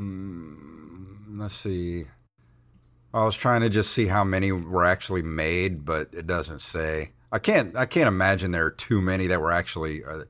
[0.00, 2.06] Mm, let's see.
[3.14, 7.12] I was trying to just see how many were actually made, but it doesn't say.
[7.32, 7.76] I can't.
[7.76, 10.04] I can't imagine there are too many that were actually.
[10.04, 10.24] Uh,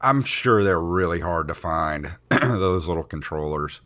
[0.00, 3.80] I'm sure they're really hard to find those little controllers,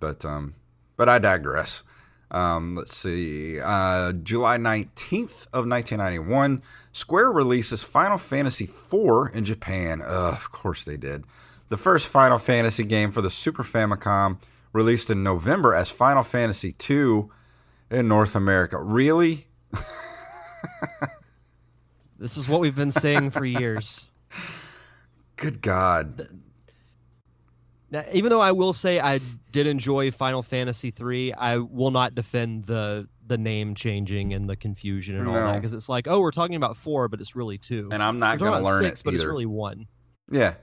[0.00, 0.54] but um,
[0.96, 1.82] but I digress.
[2.30, 3.60] Um, let's see.
[3.60, 6.62] Uh, July 19th of 1991,
[6.92, 10.00] Square releases Final Fantasy IV in Japan.
[10.00, 11.24] Uh, of course they did.
[11.72, 14.36] The first Final Fantasy game for the Super Famicom,
[14.74, 17.28] released in November as Final Fantasy II
[17.90, 18.78] in North America.
[18.78, 19.46] Really?
[22.18, 24.06] This is what we've been saying for years.
[25.36, 26.28] Good God.
[27.90, 29.18] Now, even though I will say I
[29.50, 34.56] did enjoy Final Fantasy III, I will not defend the the name changing and the
[34.56, 37.56] confusion and all that because it's like, oh, we're talking about four, but it's really
[37.56, 37.88] two.
[37.90, 39.88] And I'm not going to learn six, it but it's really one.
[40.30, 40.54] Yeah,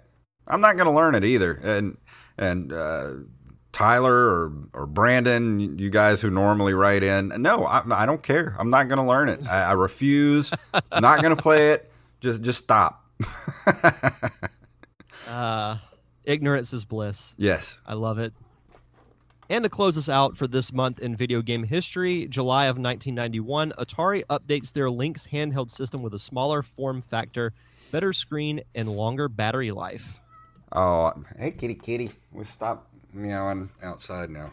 [0.50, 1.54] I'm not going to learn it either.
[1.54, 1.98] And
[2.38, 3.14] and uh,
[3.72, 8.56] Tyler or or Brandon, you guys who normally write in, no, I, I don't care.
[8.58, 9.46] I'm not going to learn it.
[9.48, 10.52] I, I refuse.
[10.74, 11.92] I'm not going to play it.
[12.22, 13.06] Just just stop.
[15.28, 15.78] Uh,
[16.26, 17.36] ignorance is bliss.
[17.38, 17.80] yes.
[17.86, 18.34] I love it.
[19.48, 23.74] And to close us out for this month in video game history, July of 1991,
[23.78, 27.54] Atari updates their Lynx handheld system with a smaller form factor,
[27.92, 30.20] better screen, and longer battery life.
[30.72, 32.12] Oh, hey, kitty, kitty.
[32.32, 34.52] We stop meowing outside now.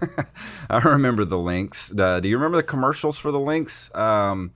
[0.70, 1.88] I remember the Lynx.
[1.88, 3.92] The, do you remember the commercials for the Lynx?
[3.94, 4.52] Um,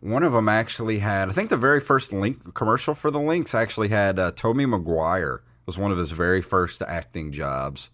[0.00, 3.54] one of them actually had, I think the very first link commercial for the Lynx
[3.54, 7.90] actually had uh, Tommy Maguire It was one of his very first acting jobs.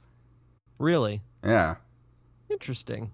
[0.78, 1.76] Really Yeah.
[2.48, 3.10] interesting.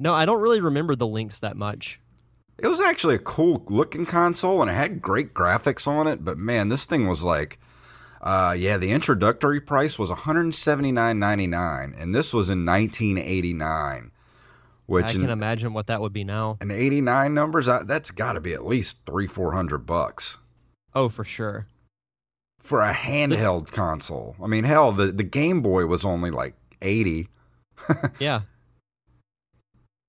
[0.00, 2.00] No, I don't really remember the Lynx that much.
[2.58, 6.36] It was actually a cool looking console and it had great graphics on it, but
[6.38, 7.58] man, this thing was like
[8.20, 14.10] uh yeah, the introductory price was $179.99 and this was in 1989.
[14.86, 16.56] Which I in, can imagine what that would be now.
[16.62, 20.38] in 89 numbers, that's got to be at least 3 400 bucks
[20.94, 21.66] Oh, for sure.
[22.58, 24.34] for a handheld console.
[24.42, 27.28] I mean, hell, the the Game Boy was only like 80.
[28.18, 28.40] Yeah.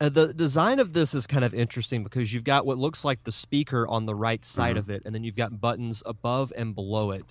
[0.01, 3.21] Uh, the design of this is kind of interesting because you've got what looks like
[3.25, 4.79] the speaker on the right side Mhm.
[4.79, 7.25] of it, and then you've got buttons above and below it.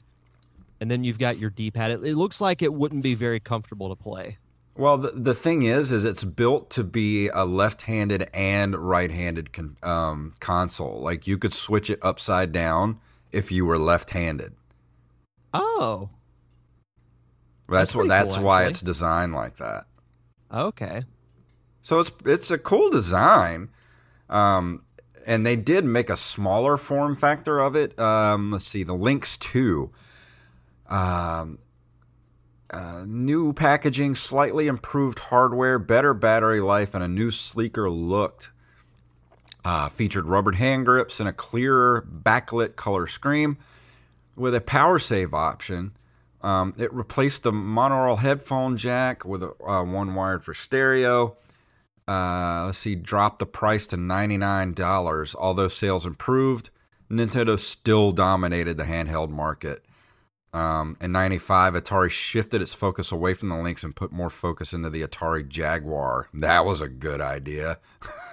[0.81, 1.91] And then you've got your D pad.
[1.91, 4.39] It, it looks like it wouldn't be very comfortable to play.
[4.77, 9.77] Well, the, the thing is, is it's built to be a left-handed and right-handed con-
[9.83, 11.01] um, console.
[11.01, 13.01] Like you could switch it upside down
[13.33, 14.53] if you were left-handed.
[15.53, 16.11] Oh,
[17.69, 18.09] That's, That's what.
[18.09, 19.87] That's cool, why it's designed like that.
[20.53, 21.05] okay.
[21.83, 23.71] So it's it's a cool design.
[24.29, 24.83] Um,
[25.27, 27.99] and they did make a smaller form factor of it.
[27.99, 29.91] Um, let's see, the Lynx Two.
[30.89, 31.59] Um,
[32.71, 38.53] uh, new packaging, slightly improved hardware, better battery life, and a new sleeker look.
[39.65, 43.57] Uh, featured rubbered hand grips and a clearer backlit color screen
[44.37, 45.93] with a power save option.
[46.41, 51.37] Um, it replaced the monaural headphone jack with a, uh, one wired for stereo.
[52.07, 55.35] Uh, let's see, dropped the price to $99.
[55.35, 56.71] Although sales improved,
[57.11, 59.85] Nintendo still dominated the handheld market.
[60.55, 64.73] Um, in 95, Atari shifted its focus away from the Lynx and put more focus
[64.73, 66.29] into the Atari Jaguar.
[66.33, 67.79] That was a good idea.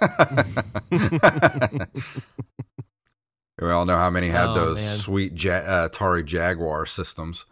[3.60, 4.96] we all know how many had Oh, those man.
[4.96, 7.44] sweet ja- uh, Atari Jaguar systems.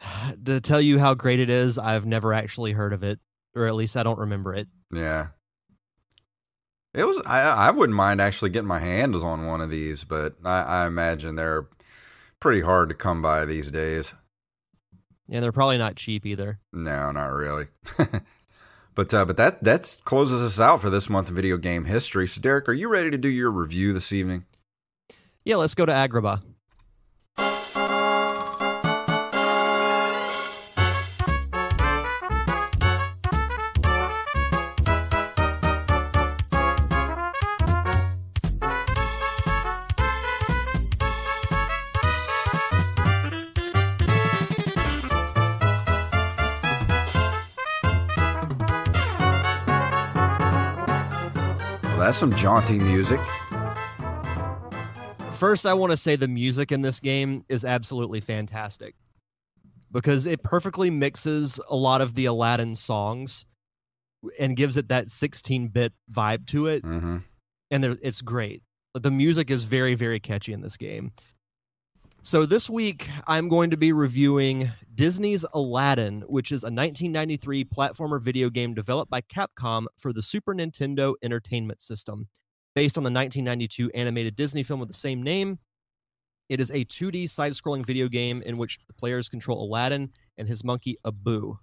[0.44, 3.18] To tell you how great it is, I've never actually heard of it,
[3.54, 4.68] or at least I don't remember it.
[4.92, 5.28] Yeah.
[6.94, 7.20] It was.
[7.26, 10.86] I I wouldn't mind actually getting my hands on one of these, but I, I
[10.86, 11.66] imagine they're
[12.40, 14.14] pretty hard to come by these days.
[15.28, 16.58] Yeah, they're probably not cheap either.
[16.72, 17.66] No, not really.
[18.94, 22.26] but uh, but that that closes us out for this month of video game history.
[22.26, 24.46] So, Derek, are you ready to do your review this evening?
[25.44, 26.42] Yeah, let's go to Agrabah.
[52.08, 53.20] That's some jaunty music.
[55.32, 58.94] First, I want to say the music in this game is absolutely fantastic
[59.92, 63.44] because it perfectly mixes a lot of the Aladdin songs
[64.40, 66.82] and gives it that 16 bit vibe to it.
[66.82, 67.18] hmm
[67.70, 68.62] And it's great.
[68.94, 71.12] The music is very, very catchy in this game.
[72.22, 78.20] So this week, I'm going to be reviewing Disney's Aladdin, which is a 1993 platformer
[78.20, 82.28] video game developed by Capcom for the Super Nintendo Entertainment System.
[82.74, 85.58] Based on the 1992 animated Disney film with the same name,
[86.48, 90.48] it is a 2D side scrolling video game in which the players control Aladdin and
[90.48, 91.56] his monkey Abu,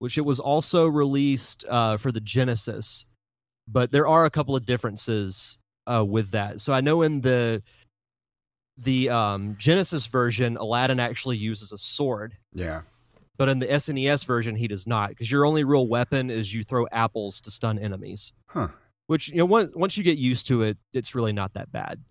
[0.00, 3.06] which it was also released uh, for the Genesis.
[3.66, 6.60] But there are a couple of differences uh, with that.
[6.60, 7.62] So I know in the
[8.78, 12.82] the um, Genesis version, Aladdin actually uses a sword, Yeah.
[13.36, 16.64] but in the SNES version, he does not, because your only real weapon is you
[16.64, 18.32] throw apples to stun enemies.
[18.46, 18.68] Huh.
[19.08, 22.02] Which you know, once once you get used to it, it's really not that bad.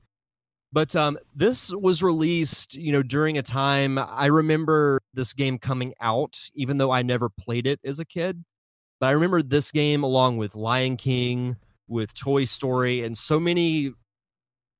[0.73, 5.93] But um, this was released, you know, during a time I remember this game coming
[6.01, 8.43] out, even though I never played it as a kid.
[8.99, 11.55] But I remember this game along with Lion King,
[11.87, 13.93] with Toy Story, and so many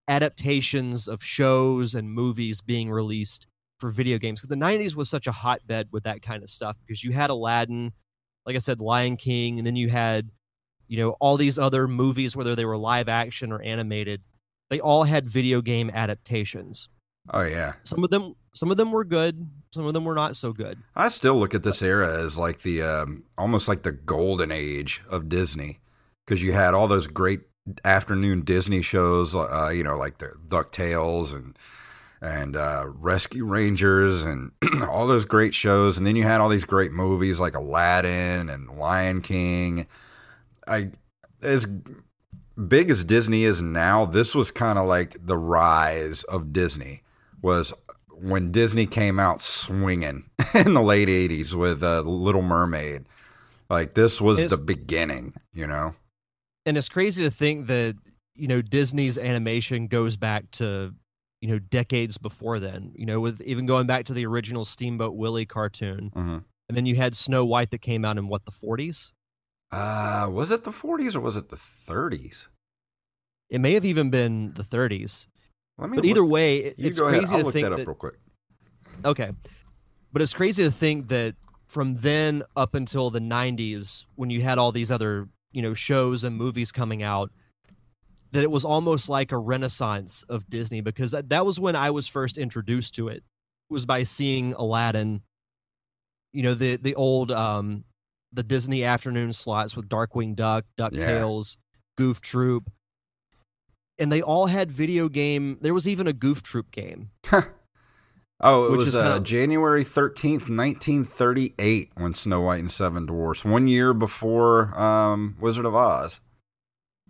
[0.07, 3.47] adaptations of shows and movies being released
[3.79, 4.39] for video games.
[4.39, 7.29] Because the 90s was such a hotbed with that kind of stuff because you had
[7.29, 7.91] Aladdin,
[8.45, 10.29] like I said, Lion King, and then you had,
[10.87, 14.21] you know, all these other movies, whether they were live action or animated.
[14.69, 16.89] They all had video game adaptations.
[17.31, 17.73] Oh yeah.
[17.83, 19.49] Some of them, some of them were good.
[19.73, 20.77] Some of them were not so good.
[20.95, 25.01] I still look at this era as like the um, almost like the golden age
[25.09, 25.79] of Disney
[26.25, 27.41] because you had all those great
[27.83, 31.57] afternoon Disney shows, uh, you know, like the Ducktales and
[32.21, 34.51] and uh, Rescue Rangers and
[34.89, 38.69] all those great shows, and then you had all these great movies like Aladdin and
[38.77, 39.87] Lion King.
[40.67, 40.91] I
[41.41, 41.67] as
[42.67, 47.03] big as Disney is now, this was kind of like the rise of Disney.
[47.41, 47.71] Was
[48.09, 53.05] when Disney came out swinging in the late '80s with uh, Little Mermaid.
[53.69, 55.93] Like this was the beginning, you know.
[56.67, 57.95] And it's crazy to think that
[58.35, 60.93] you know Disney's animation goes back to
[61.41, 62.91] you know decades before then.
[62.95, 66.37] You know, with even going back to the original Steamboat Willie cartoon, hmm
[66.69, 69.13] and then you had Snow White that came out in what the 40s.
[69.71, 72.47] Uh, was it the 40s or was it the 30s?
[73.49, 75.27] It may have even been the 30s.
[75.77, 75.95] Let me.
[75.95, 77.19] But either way, it- it's go ahead.
[77.19, 78.15] crazy I'll to look think that up that real quick.
[79.05, 79.31] Okay.
[80.11, 81.35] But it's crazy to think that
[81.67, 86.23] from then up until the 90s, when you had all these other, you know, shows
[86.23, 87.31] and movies coming out,
[88.31, 91.91] that it was almost like a renaissance of Disney because that, that was when I
[91.91, 93.23] was first introduced to it.
[93.69, 95.21] Was by seeing Aladdin,
[96.31, 97.83] you know, the the old um
[98.31, 101.57] the Disney afternoon slots with Darkwing Duck, DuckTales,
[101.97, 102.71] Goof Troop.
[103.99, 105.57] And they all had video game.
[105.61, 107.09] There was even a Goof Troop game.
[108.39, 113.05] Oh, it Which was is uh, kinda- January 13th, 1938 when Snow White and Seven
[113.07, 116.19] Dwarfs, one year before um, Wizard of Oz.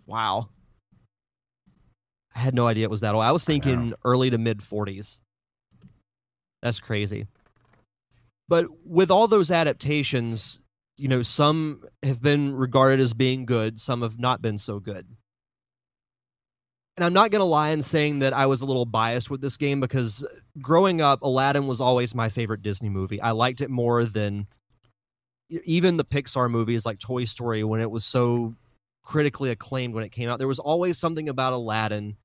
[0.06, 0.48] Wow.
[2.34, 3.24] I had no idea it was that old.
[3.24, 5.18] I was I thinking early to mid 40s.
[6.62, 7.26] That's crazy.
[8.48, 10.62] But with all those adaptations,
[10.96, 15.06] you know, some have been regarded as being good, some have not been so good.
[16.98, 19.40] And I'm not going to lie in saying that I was a little biased with
[19.40, 20.26] this game because
[20.60, 23.20] growing up, Aladdin was always my favorite Disney movie.
[23.20, 24.48] I liked it more than
[25.48, 28.56] even the Pixar movies like Toy Story when it was so
[29.04, 30.40] critically acclaimed when it came out.
[30.40, 32.16] There was always something about Aladdin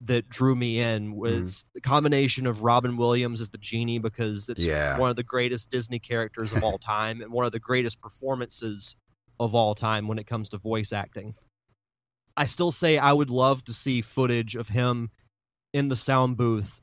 [0.00, 1.20] that drew me in mm-hmm.
[1.20, 4.98] was the combination of Robin Williams as the genie because it's Yeah.
[4.98, 8.96] one of the greatest Disney characters of all time and one of the greatest performances
[9.38, 11.36] of all time when it comes to voice acting.
[12.36, 15.10] I still say I would love to see footage of him
[15.72, 16.80] in the sound booth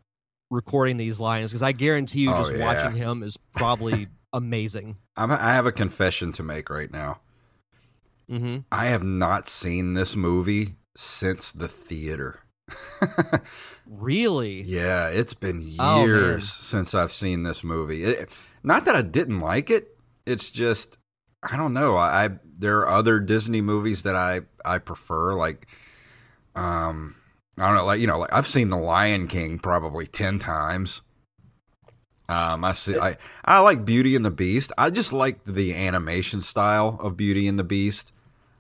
[0.52, 2.66] recording these lines because I guarantee you, Oh, just yeah.
[2.66, 4.98] watching him is probably amazing.
[5.16, 7.20] I'm, I have a confession to make right now.
[8.30, 12.40] hmm I have not seen this movie since the theater.
[13.92, 14.62] Really?
[14.62, 18.04] Yeah, it's been years Oh, since I've seen this movie.
[18.04, 19.98] It, not that I didn't like it.
[20.28, 20.99] It's just
[21.44, 21.96] I don't know.
[21.96, 25.36] I, I there are other Disney movies that I I prefer.
[25.36, 25.68] Like,
[26.56, 27.16] um,
[27.58, 27.86] I don't know.
[27.86, 31.02] Like you know, like I've seen The Lion King probably ten times.
[32.28, 32.98] Um, I see.
[32.98, 34.72] I I like Beauty and the Beast.
[34.78, 38.12] I just like the animation style of Beauty and the Beast.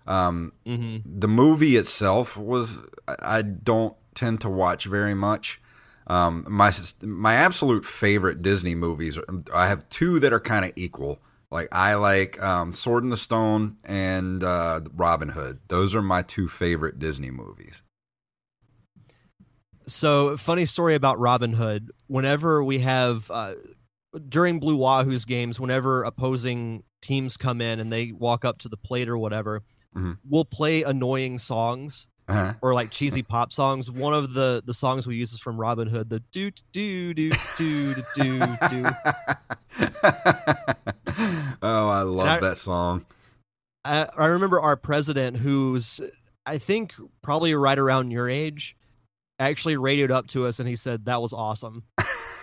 [0.07, 5.61] Um, hmm the movie itself was I I don't tend to watch very much.
[6.07, 6.71] Um, my
[7.01, 9.19] my absolute favorite Disney movies.
[9.53, 11.19] I have two that are kind of equal.
[11.51, 15.59] Like I like um, Sword in the Stone and uh, Robin Hood.
[15.67, 17.81] Those are my two favorite Disney movies.
[19.87, 21.89] So, funny story about Robin Hood.
[22.05, 23.55] Whenever we have uh,
[24.27, 28.77] during Blue Wahoo's games, whenever opposing teams come in and they walk up to the
[28.77, 29.63] plate or whatever,
[29.95, 30.19] Mhm.
[30.29, 32.53] we'll play annoying songs Uh-huh.
[32.61, 33.89] or like cheesy pop songs.
[33.89, 37.31] One of the the songs we use is from Robin Hood, the do do do
[37.57, 38.85] do do do do.
[41.61, 43.05] oh, I love I- that song.
[43.85, 46.01] I, I remember our president, who's
[46.45, 48.75] I think probably right around your age,
[49.39, 51.83] actually radioed up to us and he said that was awesome.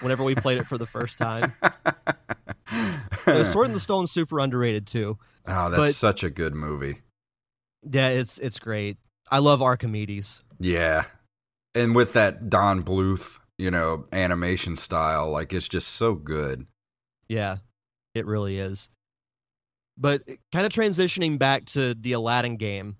[0.00, 1.52] Whenever we played it for the first time,
[3.24, 5.18] so Sword in the Stone's super underrated too.
[5.46, 7.00] Oh, that's but- such a good movie.
[7.88, 8.96] Yeah, it's it's great.
[9.30, 10.42] I love Archimedes.
[10.58, 11.04] Yeah.
[11.74, 16.66] And with that Don Bluth, you know, animation style, like it's just so good.
[17.28, 17.58] Yeah,
[18.16, 18.88] it really is.
[19.98, 22.96] But eh, kind of transitioning back to the Aladdin game,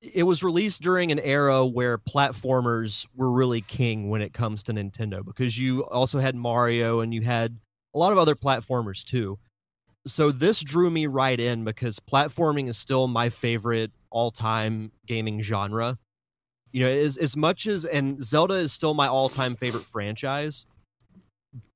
[0.00, 4.72] it was released during an era where platformers were really king when it comes to
[4.72, 7.58] Nintendo because you also had Mario and you had
[7.94, 9.38] a lot of other platformers too.
[10.06, 15.98] So this drew me right in because platforming is still my favorite all-time gaming genre.
[16.72, 20.64] You know, as as much as and Zelda is still my all-time favorite franchise,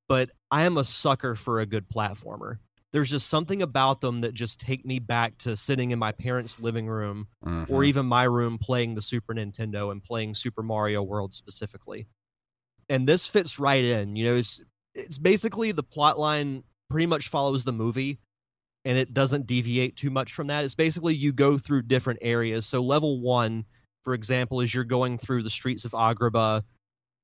[0.09, 2.59] but I am a sucker for a good platformer.
[2.93, 6.61] There's just something about them that just take me back to sitting in my parents'
[6.61, 7.69] living room Mhm.
[7.69, 12.07] or even my room playing the Super Nintendo and playing Super Mario World specifically.
[12.89, 14.15] And this fits right in.
[14.15, 14.63] You know, it's
[14.95, 18.21] it's basically the plot line pretty much follows the movie
[18.85, 20.65] and it doesn't deviate too much from that.
[20.65, 22.65] It's basically you go through different areas.
[22.65, 23.65] So level 1,
[24.05, 26.63] for example, is you're going through the streets of Agrabah.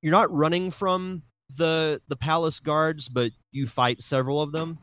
[0.02, 1.22] You're not running from
[1.56, 4.78] the the palace guards, but you fight several of them.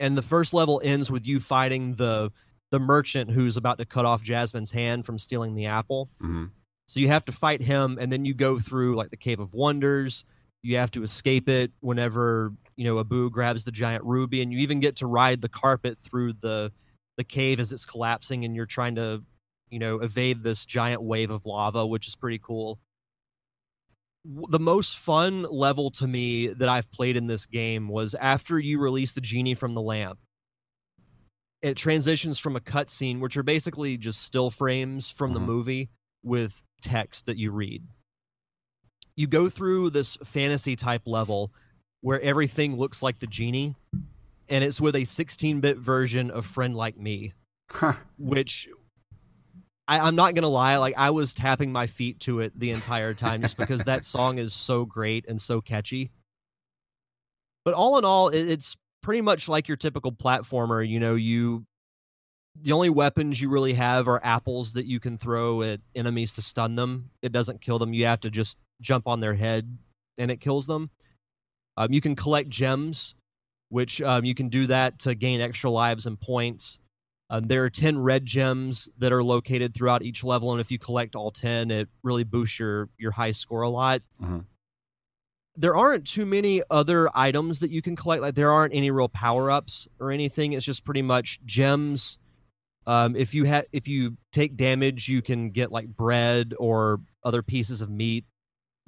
[0.00, 2.32] And the first level ends with you fighting the
[2.70, 6.08] the merchant who's about to cut off Jasmine's hand from stealing the apple.
[6.22, 6.50] Mhm.
[6.88, 9.52] So you have to fight him, and then you go through like the Cave of
[9.54, 10.24] Wonders.
[10.62, 14.58] You have to escape it whenever you know Abu grabs the giant ruby, and you
[14.60, 16.72] even get to ride the carpet through the
[17.18, 19.22] the cave as it's collapsing, and you're trying to
[19.70, 22.78] you know evade this giant wave of lava, which is pretty cool.
[24.24, 28.78] The most fun level to me that I've played in this game was after you
[28.78, 30.18] release the genie from the lamp
[31.62, 35.44] it transitions from a cutscene, which are basically just still frames from the Mhm.
[35.46, 35.90] movie
[36.24, 37.86] with text that you read.
[39.14, 41.52] You go through this fantasy type level
[42.00, 43.76] where everything looks like the genie,
[44.48, 47.32] and it's with a 16 bit version of Friend Like Me,
[48.18, 48.68] which
[49.92, 53.12] I, I'm not gonna lie, like I was tapping my feet to it the entire
[53.12, 56.10] time just because that song is so great and so catchy.
[57.66, 60.86] But all in all, it, it's pretty much like your typical platformer.
[60.86, 61.66] You know, you
[62.62, 66.42] the only weapons you really have are apples that you can throw at enemies to
[66.42, 67.10] stun them.
[67.20, 67.92] It doesn't kill them.
[67.92, 69.76] You have to just jump on their head
[70.16, 70.88] and it kills them.
[71.76, 73.14] Um, you can collect gems,
[73.68, 76.78] which um, you can do that to gain extra lives and points.
[77.32, 80.78] Um, there are 10 red gems that are located throughout each level, and if you
[80.78, 84.44] collect all 10, it really boosts your, your high score a lot Mhm.
[85.56, 88.22] there aren't too many other items that you can collect.
[88.22, 90.52] Like there aren't any real power ups or anything.
[90.54, 92.18] It's just pretty much gems.
[92.86, 97.42] Um, if you ha- if you take damage, you can get like bread or other
[97.42, 98.24] pieces of meat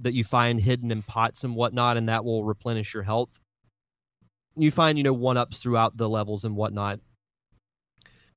[0.01, 3.39] that you find hidden in pots and whatnot, and that will replenish your health.
[4.57, 6.99] You find you know one ups throughout the levels and whatnot.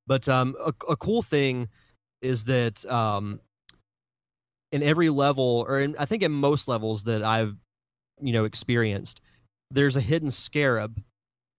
[0.08, 1.68] But um, a, a cool thing
[2.20, 3.40] is that um,
[4.72, 7.54] in every level, or in, I think in most levels that I've
[8.20, 9.20] you know experienced
[9.70, 11.00] there's a hidden scarab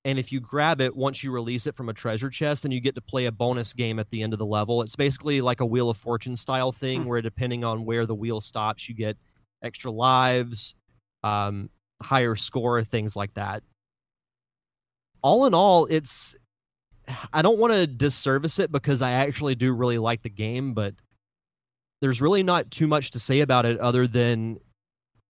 [0.04, 2.82] and if you grab it once you release it from a treasure chest then you
[2.82, 5.62] get to play a bonus game at the end of the level it's basically like
[5.62, 9.16] a wheel of fortune style thing where depending on where the wheel stops you get
[9.64, 10.76] extra lives
[11.24, 11.70] um,
[12.02, 13.64] higher score, things like that.
[15.22, 16.36] All in all, it's
[17.34, 20.93] I don't want to disservice it because I actually do really like the game, but
[22.01, 24.60] there's really not too much to say about it other than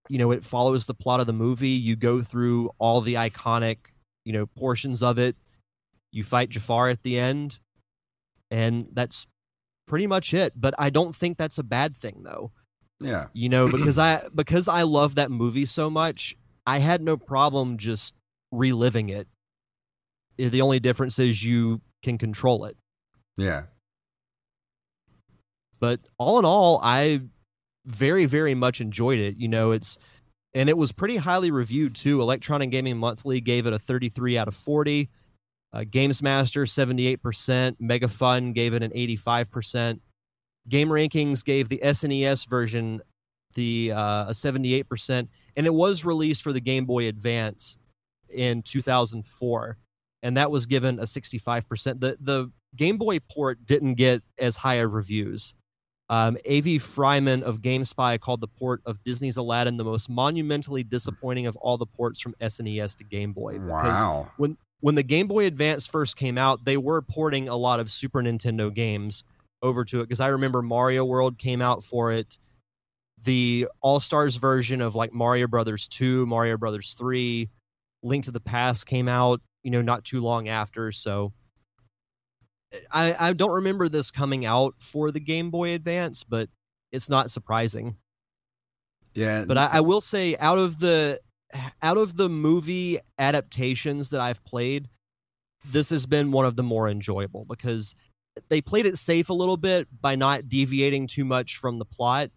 [0.08, 1.70] you know it follows the plot of the movie.
[1.70, 3.78] You go through all the iconic
[4.26, 5.36] you know portions of it.
[6.12, 7.60] You fight Jafar at the end,
[8.52, 9.28] and that's
[9.88, 10.54] pretty much it.
[10.56, 12.52] But I don't think that's a bad thing though.
[13.00, 13.28] Yeah.
[13.34, 17.78] You know, because I because I love that movie so much, I had no problem
[17.78, 18.16] just
[18.52, 19.28] reliving it.
[20.40, 22.78] The only difference is you can control it.
[23.38, 23.64] Yeah.
[25.80, 27.22] But all in all, I
[27.86, 29.38] very very much enjoyed it.
[29.38, 29.98] You know, it's
[30.54, 32.22] and it was pretty highly reviewed too.
[32.22, 35.10] Electronic Gaming Monthly gave it a 33 out of 40.
[35.72, 40.00] Uh, Games Master 78%, Mega Fun gave it an 85%.
[40.68, 43.02] Game Rankings gave the SNES version
[43.54, 47.78] the uh, a 78%, and it was released for the Game Boy Advance
[48.30, 49.78] in 2004,
[50.24, 52.00] and that was given a 65%.
[52.00, 55.54] The the Game Boy port didn't get as high of reviews.
[56.10, 56.78] Um, A.V.
[56.78, 61.78] Fryman of GameSpy called the port of Disney's Aladdin the most monumentally disappointing of all
[61.78, 63.60] the ports from SNES to Game Boy.
[63.60, 64.32] Wow.
[64.38, 67.92] When when the Game Boy Advance first came out, they were porting a lot of
[67.92, 69.24] Super Nintendo games
[69.62, 72.38] over to it because I remember Mario World came out for it.
[73.24, 77.50] The All Stars version of like Mario Brothers 2, Mario Brothers 3,
[78.02, 80.92] Link to the Past came out, you know, not too long after.
[80.92, 81.34] So
[82.92, 86.50] I, I don't remember this coming out for the Game Boy Advance, but
[86.92, 87.96] it's not surprising.
[89.14, 89.46] Yeah.
[89.46, 91.20] But I, I will say, out of the
[91.82, 94.88] out of the movie adaptations that I've played,
[95.66, 97.96] this has been one of the more enjoyable because
[98.50, 102.30] they played it safe a little bit by not deviating too much from the plot.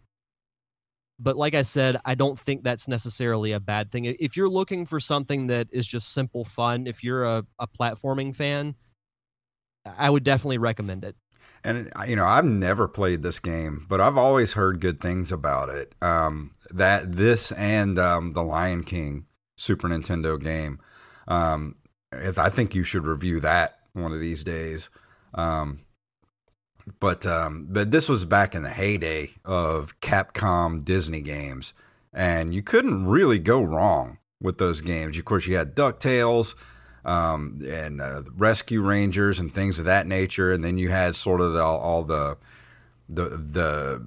[1.22, 4.06] But like I said, I don't think that's necessarily a bad thing.
[4.06, 8.34] If you're looking for something that is just simple fun, if you're a, a platforming
[8.34, 8.74] fan,
[9.86, 11.16] I would definitely recommend it.
[11.64, 15.68] And you know, I've never played this game, but I've always heard good things about
[15.68, 15.94] it.
[16.02, 20.80] Um, that this and um, the Lion King Super Nintendo game.
[21.28, 21.76] Um,
[22.12, 24.90] I think you should review that one of these days.
[25.34, 25.80] Um,
[27.00, 31.74] but um, but this was back in the heyday of Capcom Disney games,
[32.12, 35.16] and you couldn't really go wrong with those games.
[35.16, 36.54] Of course, you had Ducktales
[37.04, 41.40] um, and uh, Rescue Rangers and things of that nature, and then you had sort
[41.40, 42.36] of the, all the
[43.08, 44.06] the the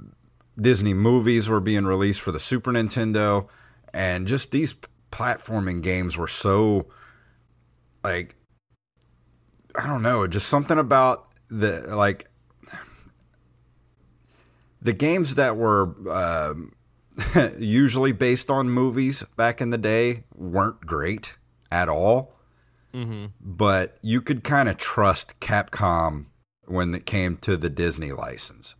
[0.60, 3.48] Disney movies were being released for the Super Nintendo,
[3.94, 4.74] and just these
[5.12, 6.88] platforming games were so
[8.04, 8.36] like
[9.78, 12.30] I don't know, just something about the like
[14.86, 16.54] the games that were uh,
[17.60, 21.34] usually based on movies back in the day weren't great
[21.72, 22.36] at all.
[22.94, 23.26] Mm-hmm.
[23.42, 26.28] But you could kind of trust Capcom
[26.66, 28.76] when it came to the Disney license.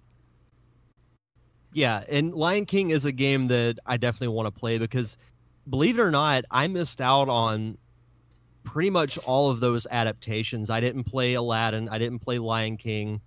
[1.74, 5.18] Yeah, and Lion King is a game that I definitely want to play because
[5.68, 7.80] believe it or not, I missed out on
[8.64, 10.70] pretty much all of those adaptations.
[10.70, 13.22] I didn't play Aladdin, I didn't play Lion King,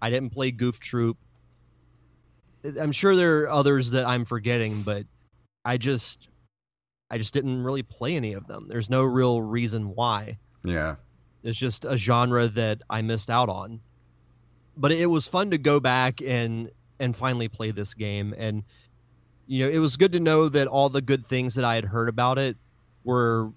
[0.00, 1.18] I didn't play Goof Troop.
[2.80, 5.04] I'm sure there are others that I'm forgetting, but
[5.64, 6.28] I just
[7.10, 8.66] I just didn't really play any of them.
[8.68, 10.38] There's no real reason why.
[10.64, 10.96] Yeah.
[11.42, 13.80] It's just a genre that I missed out on.
[14.76, 18.64] But it was fun to go back and and finally play this game and
[19.46, 21.84] you know, it was good to know that all the good things that I had
[21.84, 22.56] heard about it
[23.04, 23.50] were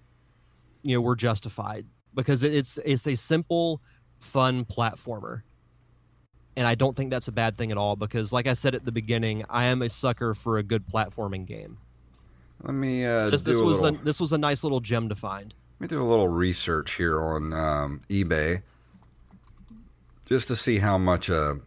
[0.83, 3.81] you know, were justified because it's it's a simple
[4.19, 5.41] fun platformer.
[6.55, 8.83] And I don't think that's a bad thing at all because like I said at
[8.83, 11.77] the beginning, I am a sucker for a good platforming game.
[12.63, 14.63] Let me uh, So this, do this a was little, a this was a nice
[14.63, 15.53] little gem to find.
[15.79, 18.63] let me do a little research here on um, eBay
[20.25, 21.59] just to see how much a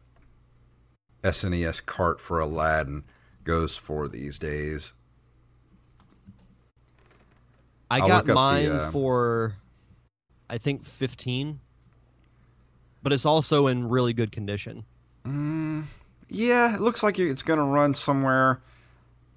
[1.22, 3.04] SNES cart for Aladdin
[3.42, 4.92] goes for these days.
[7.90, 9.56] I I'll got up the, mine uh, for
[10.48, 11.60] I think 15.
[13.04, 14.84] But it's also in really good condition.
[15.24, 15.84] Mm,
[16.28, 18.60] yeah, it looks like it's going to run somewhere.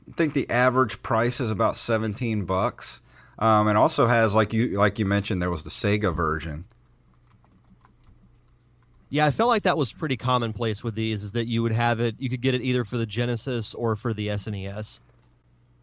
[0.09, 3.01] I think the average price is about 17 bucks.
[3.39, 6.65] Um, and also has like you like you mentioned there was the Sega version.
[9.09, 11.99] Yeah, I felt like that was pretty commonplace with these is that you would have
[11.99, 14.99] it you could get it either for the Genesis or for the SNES.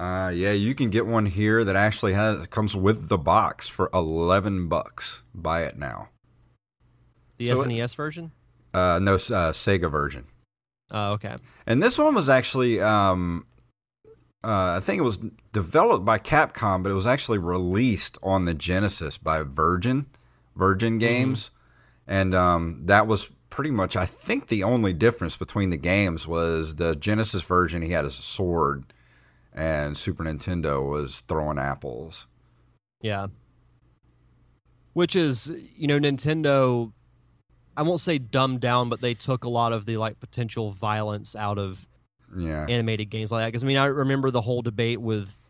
[0.01, 3.89] Uh, yeah, you can get one here that actually has comes with the box for
[3.95, 5.23] 11 bucks.
[5.33, 6.09] Buy it now.
[7.39, 8.33] The So it- SNES version?
[8.73, 10.25] Uh, no, uh, Sega version.
[10.91, 11.37] Oh, okay.
[11.67, 13.47] And this one was actually um,
[14.45, 15.19] uh, I think it was
[15.53, 20.07] developed by Capcom, but it was actually released on the Genesis by Virgin,
[20.55, 21.51] Virgin Games,
[22.07, 26.75] and um, that was pretty much I think the only difference between the games was
[26.75, 28.93] the Genesis version he had a sword,
[29.53, 32.27] and Super Nintendo was throwing apples.
[33.01, 33.29] Yeah.
[34.93, 36.93] Which is, you know, Nintendo
[37.77, 41.35] I won't say dumbed down, but they took a lot of the like potential violence
[41.35, 41.87] out of
[42.37, 42.67] Yeah.
[42.69, 43.49] animated games like that.
[43.49, 45.41] Because I mean, I remember the whole debate with,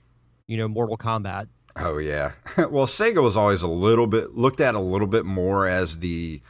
[0.47, 1.49] you know, Mortal Kombat.
[1.77, 2.33] Oh yeah.
[2.59, 6.41] well, Sega was always a little bit looked at a little bit more as the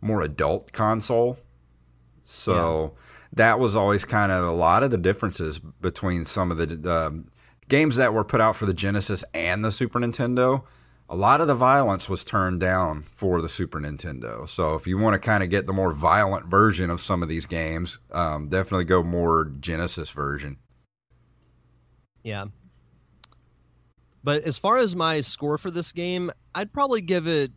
[0.00, 1.38] more adult console.
[2.24, 2.94] So
[3.32, 7.28] that was always kind of a lot of the differences between some of the um,
[7.68, 10.62] games that were put out for the Genesis and the Super Nintendo.
[11.12, 14.48] A lot of the violence was turned down for the Super Nintendo.
[14.48, 17.28] So if you want to kind of get the more violent version of some of
[17.28, 20.56] these games, um, definitely go more Genesis version.
[22.22, 22.46] Yeah.
[24.22, 27.50] But as far as my score for this game, I'd probably give it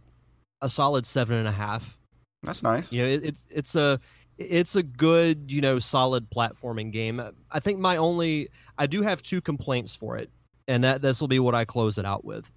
[0.61, 1.99] a solid seven and a half.
[2.41, 2.91] That's nice.
[2.91, 3.99] You know, it, it's it's a
[4.37, 7.21] it's a good you know solid platforming game.
[7.51, 10.31] I think my only I do have two complaints for it,
[10.67, 12.51] and that this will be what I close it out with.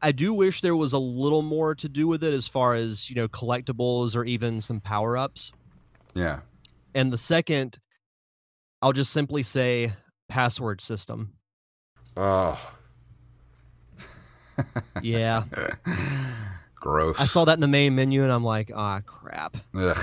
[0.00, 3.08] I do wish there was a little more to do with it as far as
[3.08, 5.52] you know collectibles or even some power ups.
[6.14, 6.40] Yeah.
[6.94, 7.78] And the second,
[8.82, 9.92] I'll just simply say
[10.28, 11.34] password system.
[12.16, 12.58] Oh,
[15.02, 15.44] Yeah,
[16.74, 17.20] gross.
[17.20, 19.56] I saw that in the main menu and I'm like, ah, crap.
[19.74, 19.96] Ugh.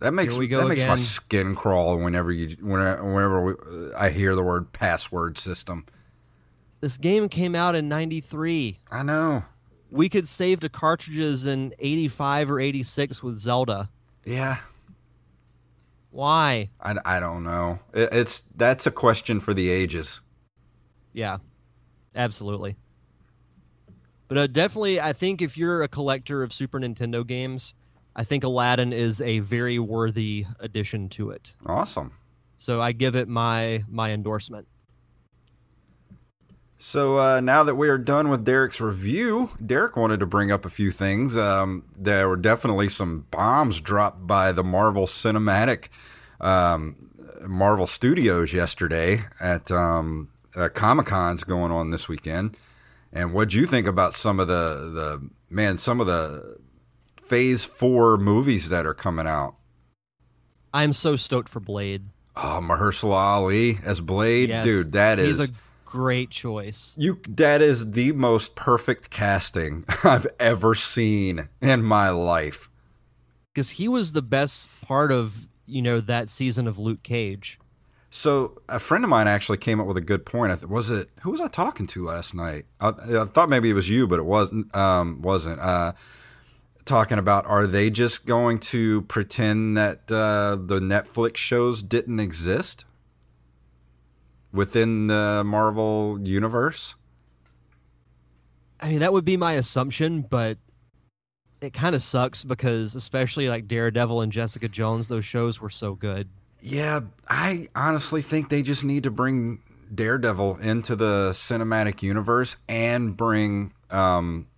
[0.00, 4.44] That makes that makes my skin crawl whenever you whenever, whenever we, I hear the
[4.44, 5.86] word password system.
[6.80, 8.78] This game came out in '93.
[8.90, 9.42] I know.
[9.90, 13.88] We could save the cartridges in '85 or '86 with Zelda.
[14.24, 14.58] Yeah,
[16.10, 16.70] Why?
[16.80, 17.78] I, I don't know.
[17.94, 20.20] It, it's that's a question for the ages.
[21.12, 21.38] Yeah,
[22.14, 22.76] absolutely.
[24.28, 27.74] But uh, definitely, I think if you're a collector of Super Nintendo games,
[28.14, 31.52] I think Aladdin is a very worthy addition to it.
[31.64, 32.12] Awesome.
[32.58, 34.68] So I give it my my endorsement.
[36.78, 40.64] So uh, now that we are done with Derek's review, Derek wanted to bring up
[40.64, 41.36] a few things.
[41.36, 45.88] Um, there were definitely some bombs dropped by the Marvel Cinematic
[46.40, 46.94] um,
[47.46, 52.56] Marvel Studios yesterday at um, uh, Comic Con's going on this weekend.
[53.12, 56.58] And what do you think about some of the the man, some of the
[57.22, 59.56] Phase Four movies that are coming out?
[60.72, 62.04] I'm so stoked for Blade.
[62.36, 65.52] Oh, Mahershala Ali as Blade, Yes, dude, that is he's a
[65.88, 66.94] great choice.
[66.98, 72.68] You that is the most perfect casting I've ever seen in my life.
[73.54, 77.58] because he was the best part of you know that season of Luke Cage.
[78.10, 80.52] So a friend of mine actually came up with a good point.
[80.52, 82.66] I th- was it who was I talking to last night?
[82.80, 84.74] I, I thought maybe it was you, but it wasn't.
[84.74, 85.60] Um, wasn't.
[85.60, 85.92] Uh,
[86.84, 92.86] talking about are they just going to pretend that uh, the Netflix shows didn't exist
[94.52, 96.94] within the Marvel universe?
[98.80, 100.58] I mean, that would be my assumption, but
[101.60, 105.94] it kind of sucks because especially like Daredevil and Jessica Jones, those shows were so
[105.94, 106.28] good.
[106.60, 109.60] Yeah, I honestly think they just need to bring
[109.94, 114.48] Daredevil into the cinematic universe and bring um,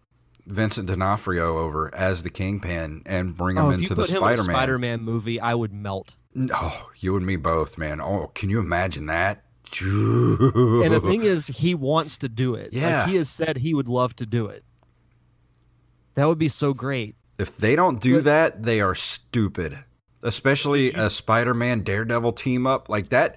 [0.47, 4.23] Vincent D'Onofrio over as the Kingpin and bring him oh, into the put him in
[4.23, 4.55] a Spider-Man.
[4.55, 6.15] Spider-Man movie, I would melt.
[6.35, 8.01] No, you and me both, man.
[8.01, 9.45] Oh, can you imagine that?
[9.81, 12.73] And the thing is, he wants to do it.
[12.73, 13.01] Yeah.
[13.01, 14.65] like, he has said he would love to do it.
[16.15, 17.15] That would be so great.
[17.39, 19.79] if they don't do that, they are stupid.
[20.23, 23.37] Especially a Spider-Man Daredevil team up like that.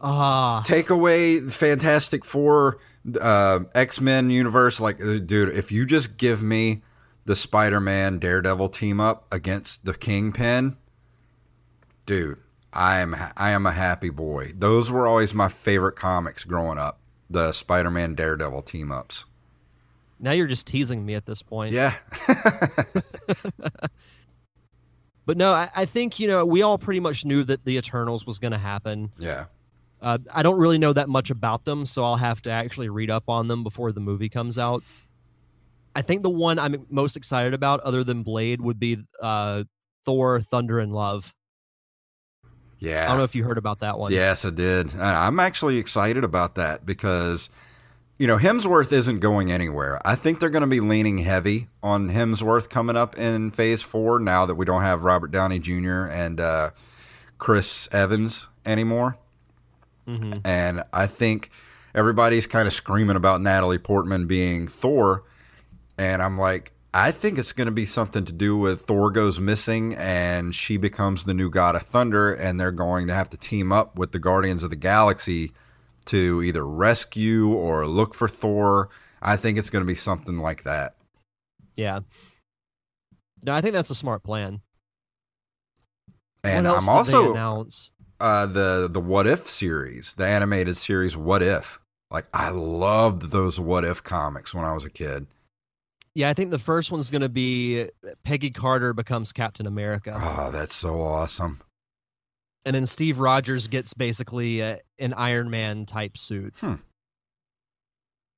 [0.00, 2.78] Ah, take away Fantastic Four,
[3.20, 4.80] uh, X Men universe.
[4.80, 6.82] Like, uh, dude, if you just give me
[7.26, 10.78] the Spider Man Daredevil team up against the Kingpin,
[12.06, 12.38] dude,
[12.72, 14.52] I am I am a happy boy.
[14.56, 16.98] Those were always my favorite comics growing up.
[17.28, 19.24] The Spider Man Daredevil team ups.
[20.18, 21.72] now you're just teasing me at this point.
[21.72, 21.94] Yeah,
[25.26, 28.26] But no, I, I think you know we all pretty much knew that the Eternals
[28.26, 29.12] was going to happen.
[29.18, 29.44] yeah.
[30.02, 33.10] Uh, I don't really know that much about them, so I'll have to actually read
[33.10, 34.82] up on them before the movie comes out.
[35.94, 39.64] I think the one I'm most excited about, other than Blade, would be uh,
[40.06, 41.34] Thor: Thunder and Love.
[42.80, 43.04] Yeah.
[43.04, 44.12] I don't know if you heard about that one.
[44.12, 44.94] Yes, I did.
[44.98, 47.50] I'm actually excited about that because,
[48.18, 50.00] you know, Hemsworth isn't going anywhere.
[50.04, 54.18] I think they're going to be leaning heavy on Hemsworth coming up in Phase Four
[54.18, 56.06] now that we don't have Robert Downey Jr.
[56.06, 56.70] and uh,
[57.38, 59.18] Chris Evans anymore.
[60.06, 61.50] hmm And I think
[61.94, 65.24] everybody's kind of screaming about Natalie Portman being Thor.
[65.98, 69.38] And I'm like, I think it's going to be something to do with Thor goes
[69.38, 72.32] missing and she becomes the new god of thunder.
[72.34, 75.52] And they're going to have to team up with the Guardians of the Galaxy
[76.06, 78.88] to either rescue or look for Thor.
[79.22, 80.96] I think it's going to be something like that.
[81.76, 82.00] Yeah.
[83.44, 84.60] No, I think that's a smart plan.
[86.42, 87.92] And I'm also announce.
[88.18, 91.78] uh, the the What If series, the animated series What If.
[92.10, 95.26] Like I loved those What If comics when I was a kid.
[96.14, 97.88] Yeah, I think the first one's going to be
[98.24, 101.60] Peggy Carter becomes Captain America, Oh, that's so awesome.
[102.64, 106.74] and then Steve Rogers gets basically uh, an Iron Man type suit, Hmm.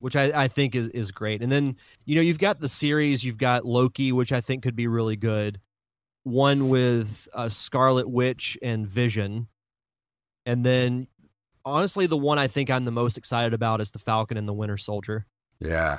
[0.00, 1.42] which I, I think is, is great.
[1.42, 4.76] And then you know you've got the series, you've got Loki, which I think could
[4.76, 5.60] be really good.
[6.24, 9.48] One with uh, Scarlet Witch and Vision,
[10.46, 11.08] and then
[11.64, 14.52] honestly, the one I think I'm the most excited about is the Falcon and the
[14.52, 15.26] Winter Soldier.
[15.58, 15.98] Yeah.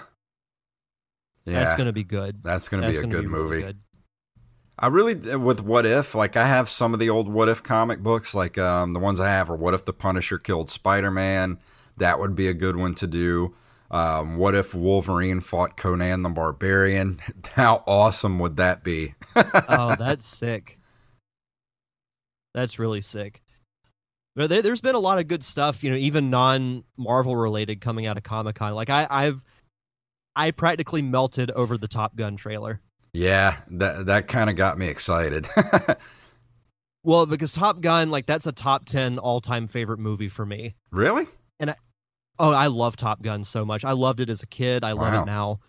[1.45, 1.59] Yeah.
[1.59, 2.41] That's going to be good.
[2.43, 3.61] That's going to be a good really movie.
[3.61, 3.79] good.
[4.79, 7.99] I really with What If, like I have some of the old What If comic
[7.99, 11.59] books, like um, the ones I have are What If the Punisher killed Spider Man.
[11.97, 13.55] That would be a good one to do.
[13.91, 17.21] Um, what if Wolverine fought Conan the Barbarian?
[17.53, 19.13] How awesome would that be?
[19.35, 20.79] oh, that's sick.
[22.55, 23.43] That's really sick.
[24.35, 28.07] There, there's been a lot of good stuff, you know, even non Marvel related coming
[28.07, 28.73] out of Comic Con.
[28.73, 29.45] Like I, I've,
[30.35, 32.81] I practically melted over the Top Gun trailer.
[33.13, 35.47] yeah, that that kind of got me excited.
[37.05, 40.75] Well, because Top Gun, like that's a top ten all time favorite movie for me.
[40.89, 41.25] really?
[41.59, 41.75] And I,
[42.39, 43.83] oh, I love Top Gun so much.
[43.83, 44.83] I loved it as a kid.
[44.85, 45.23] I love Wow.
[45.23, 45.59] it now.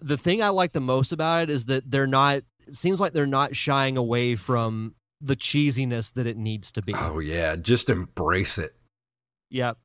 [0.00, 2.36] The thing I like the most about it is that they're not.
[2.66, 6.94] It seems like they're not shying away from the cheesiness that it needs to be.
[6.96, 8.74] Oh yeah, just embrace it.
[9.50, 9.76] Yep.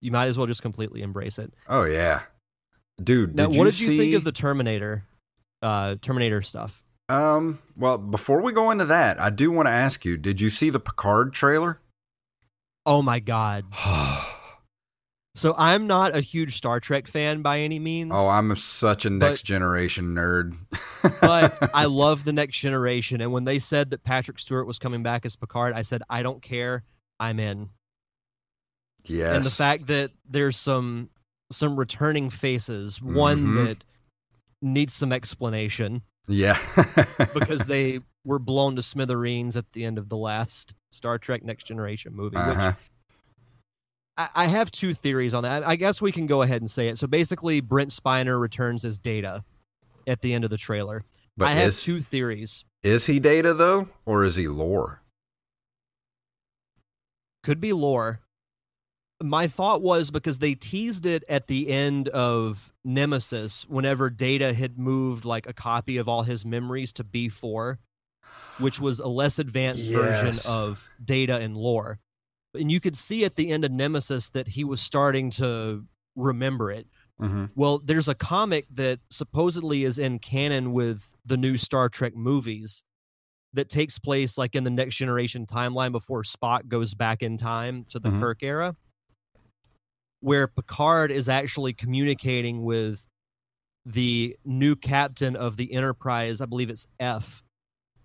[0.00, 1.52] You might as well just completely embrace it.
[1.68, 2.20] Oh yeah,
[3.02, 3.34] dude.
[3.34, 5.04] Now, what you did you see, think of the Terminator,
[5.62, 6.82] uh, Terminator stuff?
[7.08, 7.58] Um.
[7.76, 10.70] Well, before we go into that, I do want to ask you: Did you see
[10.70, 11.80] the Picard trailer?
[12.86, 13.64] Oh my god!
[15.36, 19.10] So I'm not a huge Star Trek fan by any means, oh, I'm such a
[19.10, 20.56] But- next generation nerd.
[21.20, 23.20] but I love the Next Generation.
[23.20, 26.22] And when they said that Patrick Stewart was coming back as Picard, I said I
[26.22, 26.84] don't care.
[27.18, 27.68] I'm in.
[29.06, 29.34] yes.
[29.34, 31.10] And the fact that there's some
[31.54, 33.66] some returning faces, one Mhm.
[33.66, 33.84] that
[34.62, 36.58] needs some explanation yeah.
[37.34, 41.64] because they were blown to smithereens at the end of the last Star Trek Next
[41.64, 42.72] Generation movie, which Uh-huh.
[44.16, 45.66] I, I have two theories on that.
[45.66, 46.96] I guess we can go ahead and say it.
[46.98, 49.44] So basically, Brent Spiner returns as Data
[50.06, 51.04] at the end of the trailer.
[51.36, 52.64] But I have two theories.
[52.82, 55.02] is he Data though, or is he Lore?
[57.42, 58.20] Could be Lore.
[59.24, 64.78] My thought was because they teased it at the end of Nemesis whenever Data had
[64.78, 67.78] moved like a copy of all his memories to B4,
[68.58, 69.94] which was a less advanced Yes.
[69.94, 71.98] version of Data and Lore.
[72.52, 75.84] And you could see at the end of Nemesis that he was starting to
[76.16, 76.86] remember it.
[77.18, 77.46] Mm-hmm.
[77.54, 82.84] Well, there's a comic that supposedly is in canon with the new Star Trek movies
[83.54, 87.84] that takes place like in the next generation timeline before Spock goes back in time
[87.88, 88.20] to the Mhm.
[88.20, 88.76] Kirk era,
[90.24, 93.06] where Picard is actually communicating with
[93.84, 96.40] the new captain of the Enterprise.
[96.40, 97.42] I believe it's F,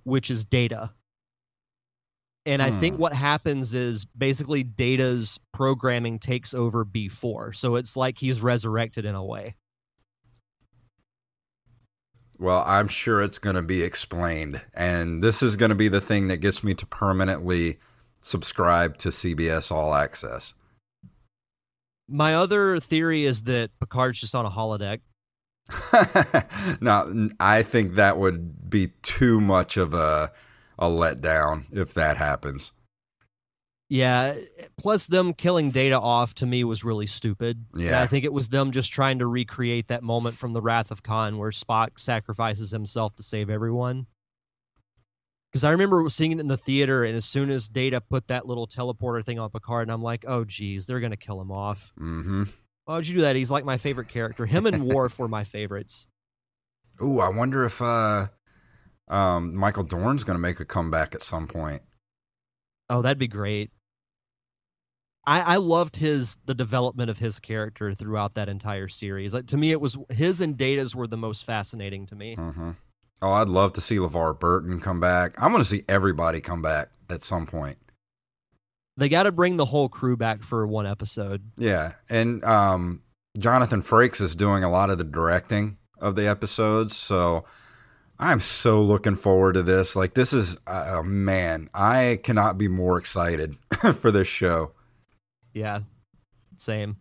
[0.03, 0.91] which is Data.
[2.45, 3.01] And I think Hmm.
[3.01, 7.53] what happens is basically Data's programming takes over B4.
[7.55, 9.55] So it's like he's resurrected in a way.
[12.37, 16.01] Well, I'm sure it's going to be explained, and this is going to be the
[16.01, 17.79] thing that gets me to permanently
[18.19, 20.53] subscribe to CBS All Access.
[22.09, 24.99] My other theory is that Picard's just on a holodeck.
[26.81, 27.07] now,
[27.39, 30.31] I think that would be too much of a
[30.79, 32.71] a letdown if that happens.
[33.89, 34.35] Yeah.
[34.77, 37.65] Plus, them killing Data off to me was really stupid.
[37.73, 38.01] And Yeah.
[38.01, 41.03] I think it was them just trying to recreate that moment from the Wrath of
[41.03, 44.05] Khan where Spock sacrifices himself to save everyone.
[45.51, 48.45] Because I remember seeing it in the theater, and as soon as Data put that
[48.45, 51.51] little teleporter thing on Picard, and I'm like, oh, geez, they're going to kill him
[51.51, 51.91] off.
[51.99, 52.43] Mm-hmm.
[52.85, 53.35] Why would you do that?
[53.35, 54.45] He's like my favorite character.
[54.45, 56.07] Him and Worf were my favorites.
[57.01, 58.27] Ooh, I wonder if uh,
[59.07, 61.81] um, Michael Dorn's going to make a comeback at some point.
[62.89, 63.71] Oh, that'd be great.
[65.25, 69.33] I, I loved his the development of his character throughout that entire series.
[69.33, 72.35] Like to me, it was his and Data's were the most fascinating to me.
[72.35, 72.71] hmm
[73.21, 75.41] Oh, I'd love to see LeVar Burton come back.
[75.41, 77.77] I'm going to see everybody come back at some point.
[78.97, 81.41] They got to bring the whole crew back for one episode.
[81.57, 83.01] Yeah, and um,
[83.37, 87.45] Jonathan Frakes is doing a lot of the directing of the episodes, so
[88.17, 89.95] I'm so looking forward to this.
[89.95, 93.55] Like, this is, uh, man, I cannot be more excited
[93.99, 94.73] for this show.
[95.53, 95.79] Yeah,
[96.57, 96.97] same.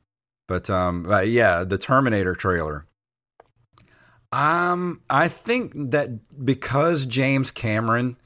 [0.46, 2.86] But um, uh, yeah, the Terminator trailer.
[4.30, 8.16] Um, I think that because James Cameron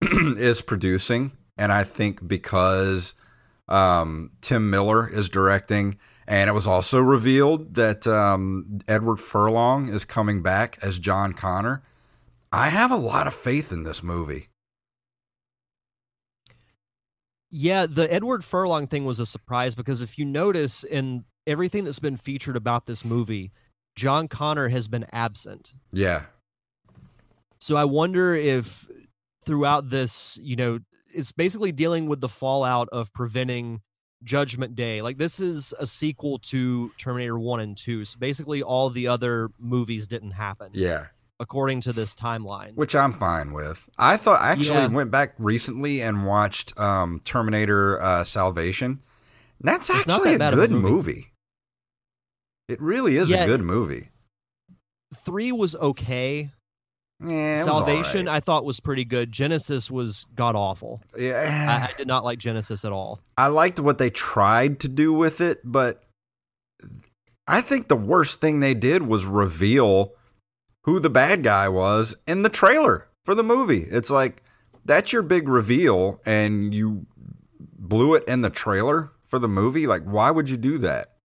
[0.02, 3.14] is producing, and I think because
[3.68, 10.04] um, Tim Miller is directing, and it was also revealed that um, Edward Furlong is
[10.04, 11.82] coming back as John Connor.
[12.50, 14.48] I have a lot of faith in this movie.
[17.50, 22.00] Yeah, the Edward Furlong thing was a surprise because if you notice in everything that's
[22.00, 23.52] been featured about this movie,
[23.96, 25.72] John Connor has been absent.
[25.92, 26.24] Yeah.
[27.58, 28.86] So I wonder if
[29.44, 30.78] throughout this, you know,
[31.14, 33.80] it's basically dealing with the fallout of preventing
[34.22, 35.00] Judgment Day.
[35.02, 38.04] Like this is a sequel to Terminator 1 and 2.
[38.04, 40.70] So basically all the other movies didn't happen.
[40.74, 41.06] Yeah.
[41.40, 42.74] According to this timeline.
[42.74, 43.88] Which I'm fine with.
[43.98, 44.86] I thought I actually Yeah.
[44.88, 49.00] went back recently and watched um, Terminator uh, Salvation.
[49.60, 50.90] That's actually that a of a good movie.
[50.90, 51.32] movie.
[52.68, 54.10] It really is Yeah, a good movie.
[55.14, 56.50] 3 was okay.
[57.24, 59.32] Yeah, Salvation all I thought was pretty good.
[59.32, 61.00] Genisys was god awful.
[61.16, 63.20] Yeah, I, I did not like Genisys at all.
[63.38, 66.02] I liked what they tried to do with it, but
[67.46, 70.12] I think the worst thing they did was reveal
[70.84, 73.86] who the bad guy was in the trailer for the movie.
[73.90, 74.42] It's like
[74.84, 77.06] that's your big reveal and you
[77.58, 79.86] blew it in the trailer for the movie.
[79.86, 81.15] Like why would you do that?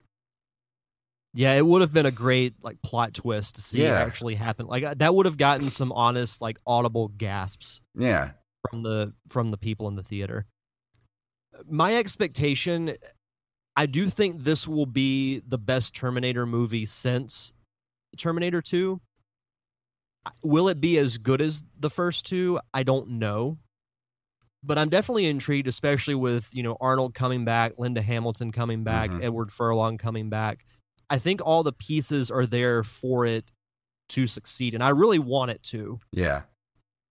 [1.33, 4.01] Yeah, it would have been a great like plot twist to see Yeah.
[4.01, 4.65] it actually happen.
[4.67, 8.31] Like that would have gotten some honest like audible gasps Yeah.
[8.69, 10.45] from the from the people in the theater.
[11.69, 12.95] My expectation
[13.77, 17.53] I do think this will be the best Terminator movie since
[18.17, 18.99] Terminator 2.
[20.43, 22.59] Will it be as good as the first two?
[22.73, 23.57] I don't know.
[24.63, 29.09] But I'm definitely intrigued, especially with, you know, Arnold coming back, Linda Hamilton coming back,
[29.09, 29.23] Mhm.
[29.23, 30.65] Edward Furlong coming back.
[31.11, 33.51] I think all the pieces are there for it
[34.09, 34.73] to succeed.
[34.73, 35.99] And I really want it to.
[36.13, 36.43] Yeah.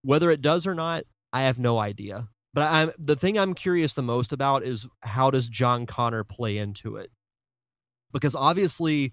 [0.03, 2.27] Whether it does or not, I have no idea.
[2.55, 6.57] But I'm the thing I'm curious the most about is how does John Connor play
[6.57, 7.11] into it?
[8.11, 9.13] Because obviously,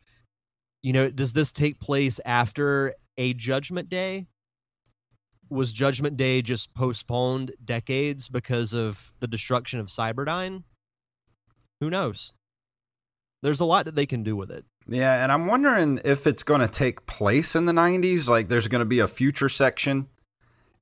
[0.81, 4.25] you know, does this take place after a Judgment Day?
[5.49, 10.63] Was Judgment Day just postponed decades because of the destruction of Cyberdyne?
[11.81, 12.31] Who knows?
[13.43, 14.65] There's a lot that they can do with it.
[14.87, 18.29] Yeah, and I'm wondering if it's going to take place in the 90s.
[18.29, 20.07] Like, there's going to be a future section,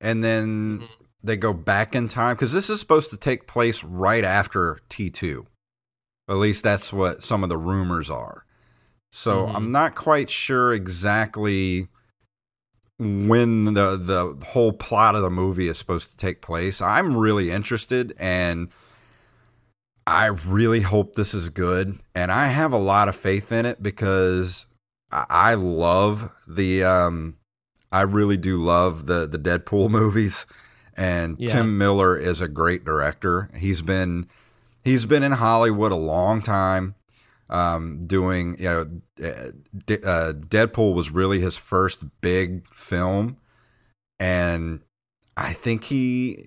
[0.00, 1.04] and then Mm-hmm.
[1.24, 5.46] they go back in time because this is supposed to take place right after T2.
[6.28, 8.44] At least that's what some of the rumors are.
[9.12, 9.54] So Mhm.
[9.56, 11.88] I'm not quite sure exactly
[12.98, 16.80] when the the whole plot of the movie is supposed to take place.
[16.80, 18.68] I'm really interested and
[20.06, 23.82] I really hope this is good and I have a lot of faith in it
[23.82, 24.66] because
[25.10, 27.36] I, love the um
[27.90, 30.46] I really do love the the Deadpool movies
[30.96, 31.48] and Yeah.
[31.48, 33.50] Tim Miller is a great director.
[33.56, 34.26] He's been
[34.82, 36.94] he's been in Hollywood a long time
[37.48, 38.80] um, doing you know
[39.22, 39.50] uh,
[39.86, 43.36] D- uh, Deadpool was really his first big film,
[44.18, 44.80] and
[45.36, 46.46] I think he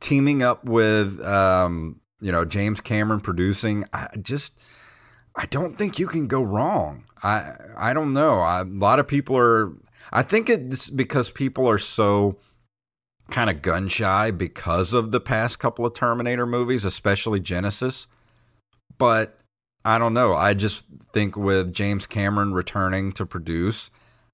[0.00, 3.84] teaming up with um, you know James Cameron producing.
[3.92, 4.52] I just
[5.36, 7.04] I don't think you can go wrong.
[7.22, 8.40] I I don't know.
[8.40, 9.72] I, a lot of people are.
[10.12, 12.36] I think it's because people are so
[13.30, 18.06] kind of gun shy because of the past couple of Terminator movies, especially Genisys.
[18.98, 19.38] But
[19.84, 20.34] I don't know.
[20.34, 23.90] I just think with James Cameron returning to produce,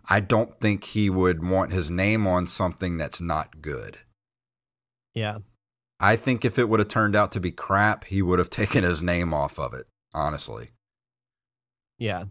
[0.08, 3.98] I don't think he would want his name on something that's not good.
[5.14, 5.38] Yeah.
[5.98, 8.84] I think if it would have turned out to be crap, he would have taken
[8.84, 10.70] his name off of it, honestly.
[11.98, 12.24] Yeah.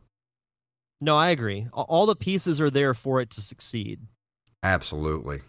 [1.02, 1.68] No, I agree.
[1.74, 4.02] All the pieces are there for it to succeed.
[4.64, 5.42] Absolutely.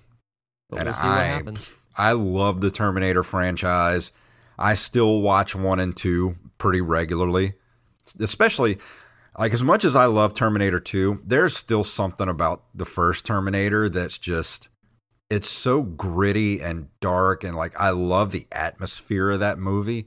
[0.68, 1.72] But And we'll see what I- happens.
[1.98, 4.12] I love the Terminator franchise.
[4.58, 7.54] I still watch one and two pretty regularly,
[8.20, 8.78] especially
[9.38, 13.88] like as much as I love Terminator 2, there's still something about the first Terminator
[13.88, 14.68] that's just
[15.30, 20.06] it's so gritty and dark and like I love the atmosphere of that movie.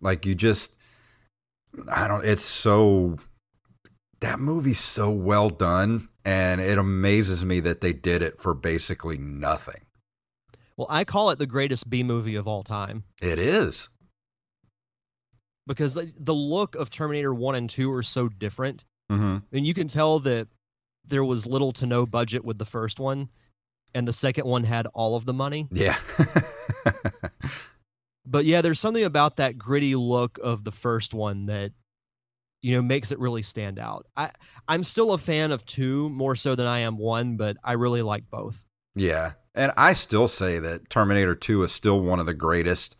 [0.00, 0.76] Like you just
[1.92, 3.18] I don't it's so
[4.20, 9.18] that movie's so well done and it amazes me that they did it for basically
[9.18, 9.82] nothing.
[10.76, 13.04] Well, I call it the greatest B movie of all time.
[13.20, 13.88] It is.
[15.66, 18.84] because the look of Terminator 1 and 2 are so different.
[19.10, 19.38] Mm-hmm.
[19.56, 20.48] And you can tell that
[21.06, 23.28] there was little to no budget with the first one,
[23.94, 25.68] and the second one had all of the money.
[25.70, 25.96] Yeah.
[28.26, 31.72] But yeah, there's something about that gritty look of the first one that
[32.62, 34.06] you know makes it really stand out.
[34.16, 34.30] I
[34.66, 38.02] I'm still a fan of 2 more so than I am 1, but I really
[38.02, 38.64] like both.
[38.94, 39.32] yeah.
[39.56, 42.96] And I still say that Terminator 2 is still one of the greatest,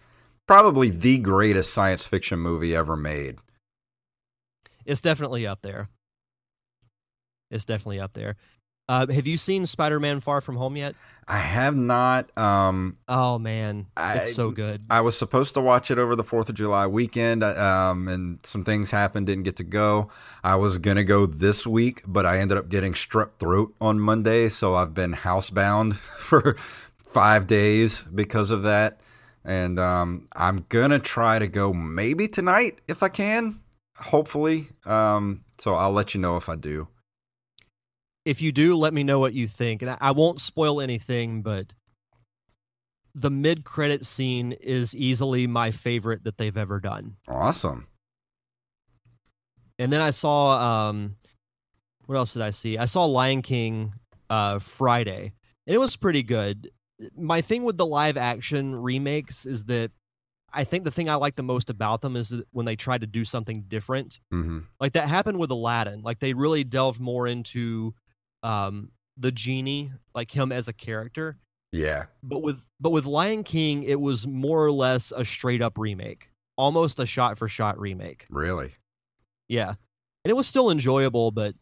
[0.46, 3.38] probably the greatest science fiction movie ever made.
[4.84, 5.88] It's definitely up there.
[7.50, 8.36] It's definitely up there.
[8.86, 10.94] Uh, have you seen Spider-Man Far From Home yet?
[11.26, 12.36] I have not.
[12.36, 14.82] Um, Oh man, I- it's so good.
[14.90, 18.38] I was supposed to watch it over the Fourth of July weekend, uh, um, and
[18.44, 20.10] some things happened, didn't get to go.
[20.42, 24.50] I was gonna go this week, but I ended up getting strep throat on Monday,
[24.50, 26.54] so I've been housebound for
[26.98, 29.00] five days because of that.
[29.46, 33.60] And um, I'm gonna try to go maybe tonight if I can,
[33.98, 34.68] hopefully.
[34.84, 36.88] Um, so I'll let you know if I do.
[38.24, 39.82] If you do, let me know what you think.
[39.82, 41.74] And I, I won't spoil anything, but
[43.14, 47.16] the mid-credit scene is easily my favorite that they've ever done.
[47.28, 47.86] Awesome.
[49.78, 51.16] And then I saw um
[52.06, 52.76] what else did I see?
[52.78, 53.94] I saw Lion King
[54.30, 55.32] uh Friday.
[55.66, 56.70] And it was pretty good.
[57.16, 59.90] My thing with the live action remakes is that
[60.52, 62.96] I think the thing I like the most about them is that when they try
[62.98, 64.20] to do something different.
[64.30, 66.02] hmm Like that happened with Aladdin.
[66.02, 67.94] Like they really delved more into
[68.44, 71.36] um the genie, like him as a character.
[71.72, 72.04] Yeah.
[72.22, 76.30] But with but with Lion King, it was more or less a straight up remake.
[76.56, 78.26] Almost a shot for shot remake.
[78.30, 78.72] Really.
[79.48, 79.70] Yeah.
[79.70, 81.54] And it was still enjoyable, but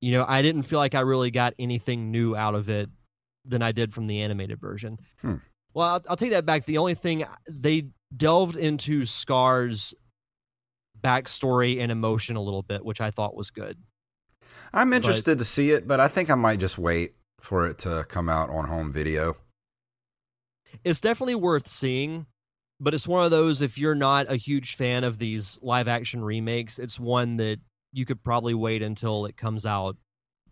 [0.00, 2.90] you know, I didn't feel like I really got anything new out of it
[3.44, 4.98] than I did from the animated version.
[5.20, 5.36] Hmm.
[5.74, 6.64] Well, I'll, I'll take that back.
[6.66, 7.86] The only thing they
[8.16, 9.94] delved into Scar's
[11.00, 13.78] backstory and emotion a little bit, which I thought was good.
[14.72, 18.04] I'm interested to see it, but I think I might just wait for it to
[18.08, 19.36] come out on home video.
[20.84, 22.26] It's definitely worth seeing,
[22.80, 26.24] but it's one of those if you're not a huge fan of these live action
[26.24, 27.58] remakes, it's one that
[27.92, 29.96] you could probably wait until it comes out,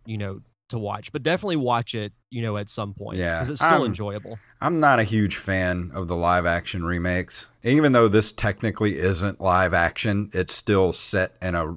[0.05, 1.11] you know, to watch.
[1.11, 3.19] But definitely watch it, you know, at some point.
[3.19, 4.39] Yeah, Because it's still I'm- enjoyable.
[4.61, 7.49] I'm not a huge fan of the live action remakes.
[7.63, 11.75] Even though this technically isn't live action, it's still set in a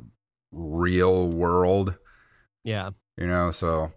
[0.52, 1.96] real world,
[2.64, 2.92] Yeah.
[3.18, 3.92] you know, so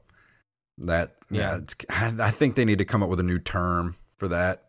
[0.79, 1.59] that yeah, Yeah.
[1.59, 4.64] it's, I think they need to come up with a new term for that.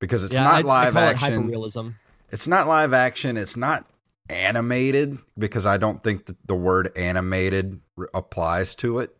[0.00, 1.52] Because it's yeah, not I, live call action.
[1.52, 1.92] It.
[2.30, 3.36] It's not live action.
[3.36, 3.86] It's not
[4.28, 9.16] animated because I don't think that the word animated r- applies to it.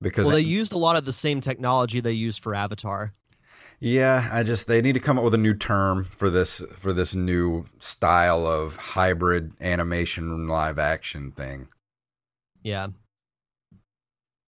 [0.00, 3.12] Because Well, they it- used a lot of the same technology they used for Avatar.
[3.80, 6.92] yeah, I just they need to come up with a new term for this for
[6.92, 11.66] this new style of hybrid animation and live action thing.
[12.62, 12.88] Yeah.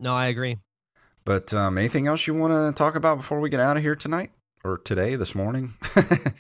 [0.01, 0.59] No, I agree.
[1.25, 3.95] But um, anything else you want to talk about before we get out of here
[3.95, 4.31] tonight
[4.65, 5.75] or today, this morning?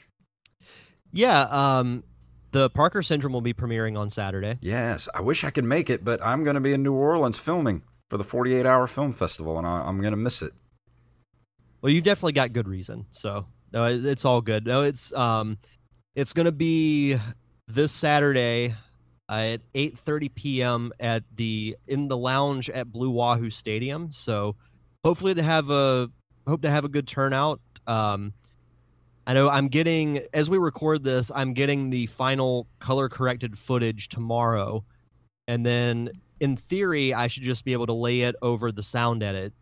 [1.12, 1.43] Yeah.
[1.43, 2.05] Um,
[2.53, 4.59] the Parker Syndrome will be premiering on Saturday.
[4.61, 7.39] yes, I wish I could make it, but I'm going to be in New Orleans
[7.39, 10.53] filming for the 48 hour film festival, and I, I'm going to miss it.
[11.81, 13.07] Well, you definitely got good reason.
[13.11, 14.66] So no, it, it's all good.
[14.66, 15.59] No, it's um,
[16.14, 17.18] it's gonna be
[17.66, 18.75] this Saturday
[19.41, 20.93] at 8:30 p.m.
[21.01, 24.12] at the in the lounge at Blue Wahoo Stadium.
[24.12, 24.57] So
[25.05, 26.11] hopefully to have a
[26.47, 27.61] hope to have a good turnout.
[27.87, 28.33] Um,
[29.26, 34.09] I know I'm getting as we record this, I'm getting the final color corrected footage
[34.09, 34.85] tomorrow,
[35.48, 39.23] and then in theory, I should just be able to lay it over the sound
[39.23, 39.52] edit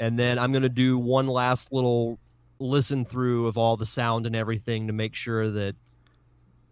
[0.00, 2.18] and then I'm gonna do one last little
[2.58, 5.76] listen through of all the sound and everything to make sure that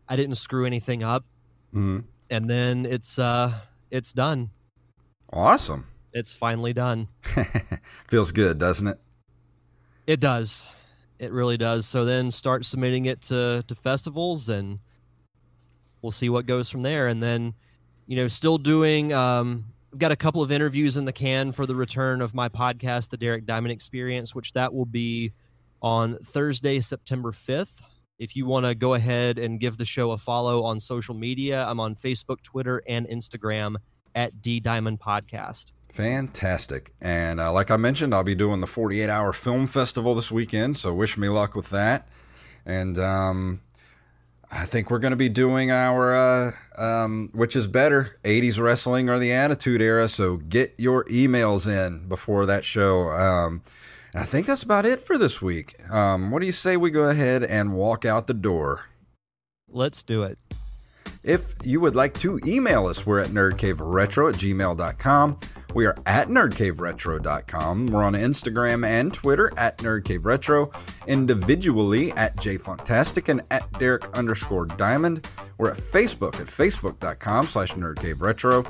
[0.08, 1.24] I didn't screw anything up.
[1.72, 2.00] hmm
[2.32, 3.52] And then it's uh
[3.90, 4.50] it's done.
[5.30, 5.86] Awesome.
[6.14, 7.08] It's finally done.
[8.08, 8.98] Feels good, doesn't it?
[10.06, 10.66] It does.
[11.18, 11.86] It really does.
[11.86, 14.78] So then start submitting it to to festivals and
[16.00, 17.08] we'll see what goes from there.
[17.08, 17.52] And then,
[18.06, 21.66] you know, still doing um I've got a couple of interviews in the can for
[21.66, 25.32] the return of my podcast, The Derek Diamond Experience, which that will be
[25.82, 27.82] on Thursday, September 5th.
[28.22, 31.66] If you want to go ahead and give the show a follow on social media,
[31.66, 33.74] I'm on Facebook, Twitter, and Instagram
[34.14, 35.72] at D Diamond Podcast.
[35.92, 36.92] Fantastic.
[37.00, 40.76] And uh, like I mentioned, I'll be doing the 48 hour film festival this weekend.
[40.76, 42.06] So wish me luck with that.
[42.64, 43.60] And um,
[44.52, 49.10] I think we're going to be doing our, uh, um, which is better, 80s wrestling
[49.10, 50.06] or the Attitude Era.
[50.06, 53.08] So get your emails in before that show.
[53.08, 53.62] Um,
[54.12, 55.74] and I think that's about it for this week.
[55.90, 58.86] Um, what do you say we go ahead and walk out the door?
[59.68, 60.38] Let's do it.
[61.22, 65.38] If you would like to email us, we're at nerdcaveretro at gmail.com.
[65.72, 67.86] We are at nerdcaveretro.com.
[67.86, 70.74] We're on Instagram and Twitter at nerdcaveretro,
[71.06, 75.26] individually at jfantastic and at Derek underscore diamond.
[75.58, 78.66] We're at Facebook at facebook.com slash nerdcaveretro.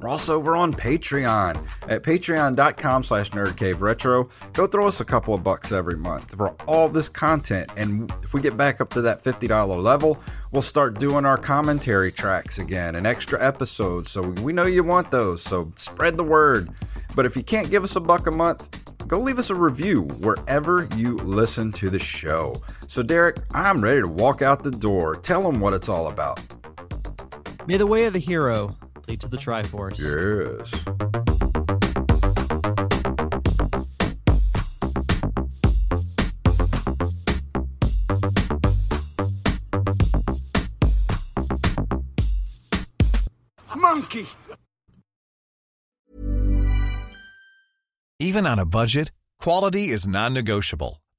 [0.00, 1.56] We're also over on Patreon
[1.88, 4.30] at patreon.com slash nerdcaveretro.
[4.52, 7.70] Go throw us a couple of bucks every month for all this content.
[7.76, 10.18] And if we get back up to that $50 level,
[10.52, 14.10] we'll start doing our commentary tracks again and extra episodes.
[14.10, 15.42] So we know you want those.
[15.42, 16.70] So spread the word.
[17.14, 20.02] But if you can't give us a buck a month, go leave us a review
[20.20, 22.62] wherever you listen to the show.
[22.86, 25.16] So, Derek, I'm ready to walk out the door.
[25.16, 26.40] Tell them what it's all about.
[27.66, 28.76] May the way of the hero
[29.08, 29.98] lead to the Triforce.
[29.98, 30.70] Yes.
[43.76, 44.26] Monkey!
[48.20, 49.10] Even on a budget,
[49.40, 51.02] quality is non-negotiable.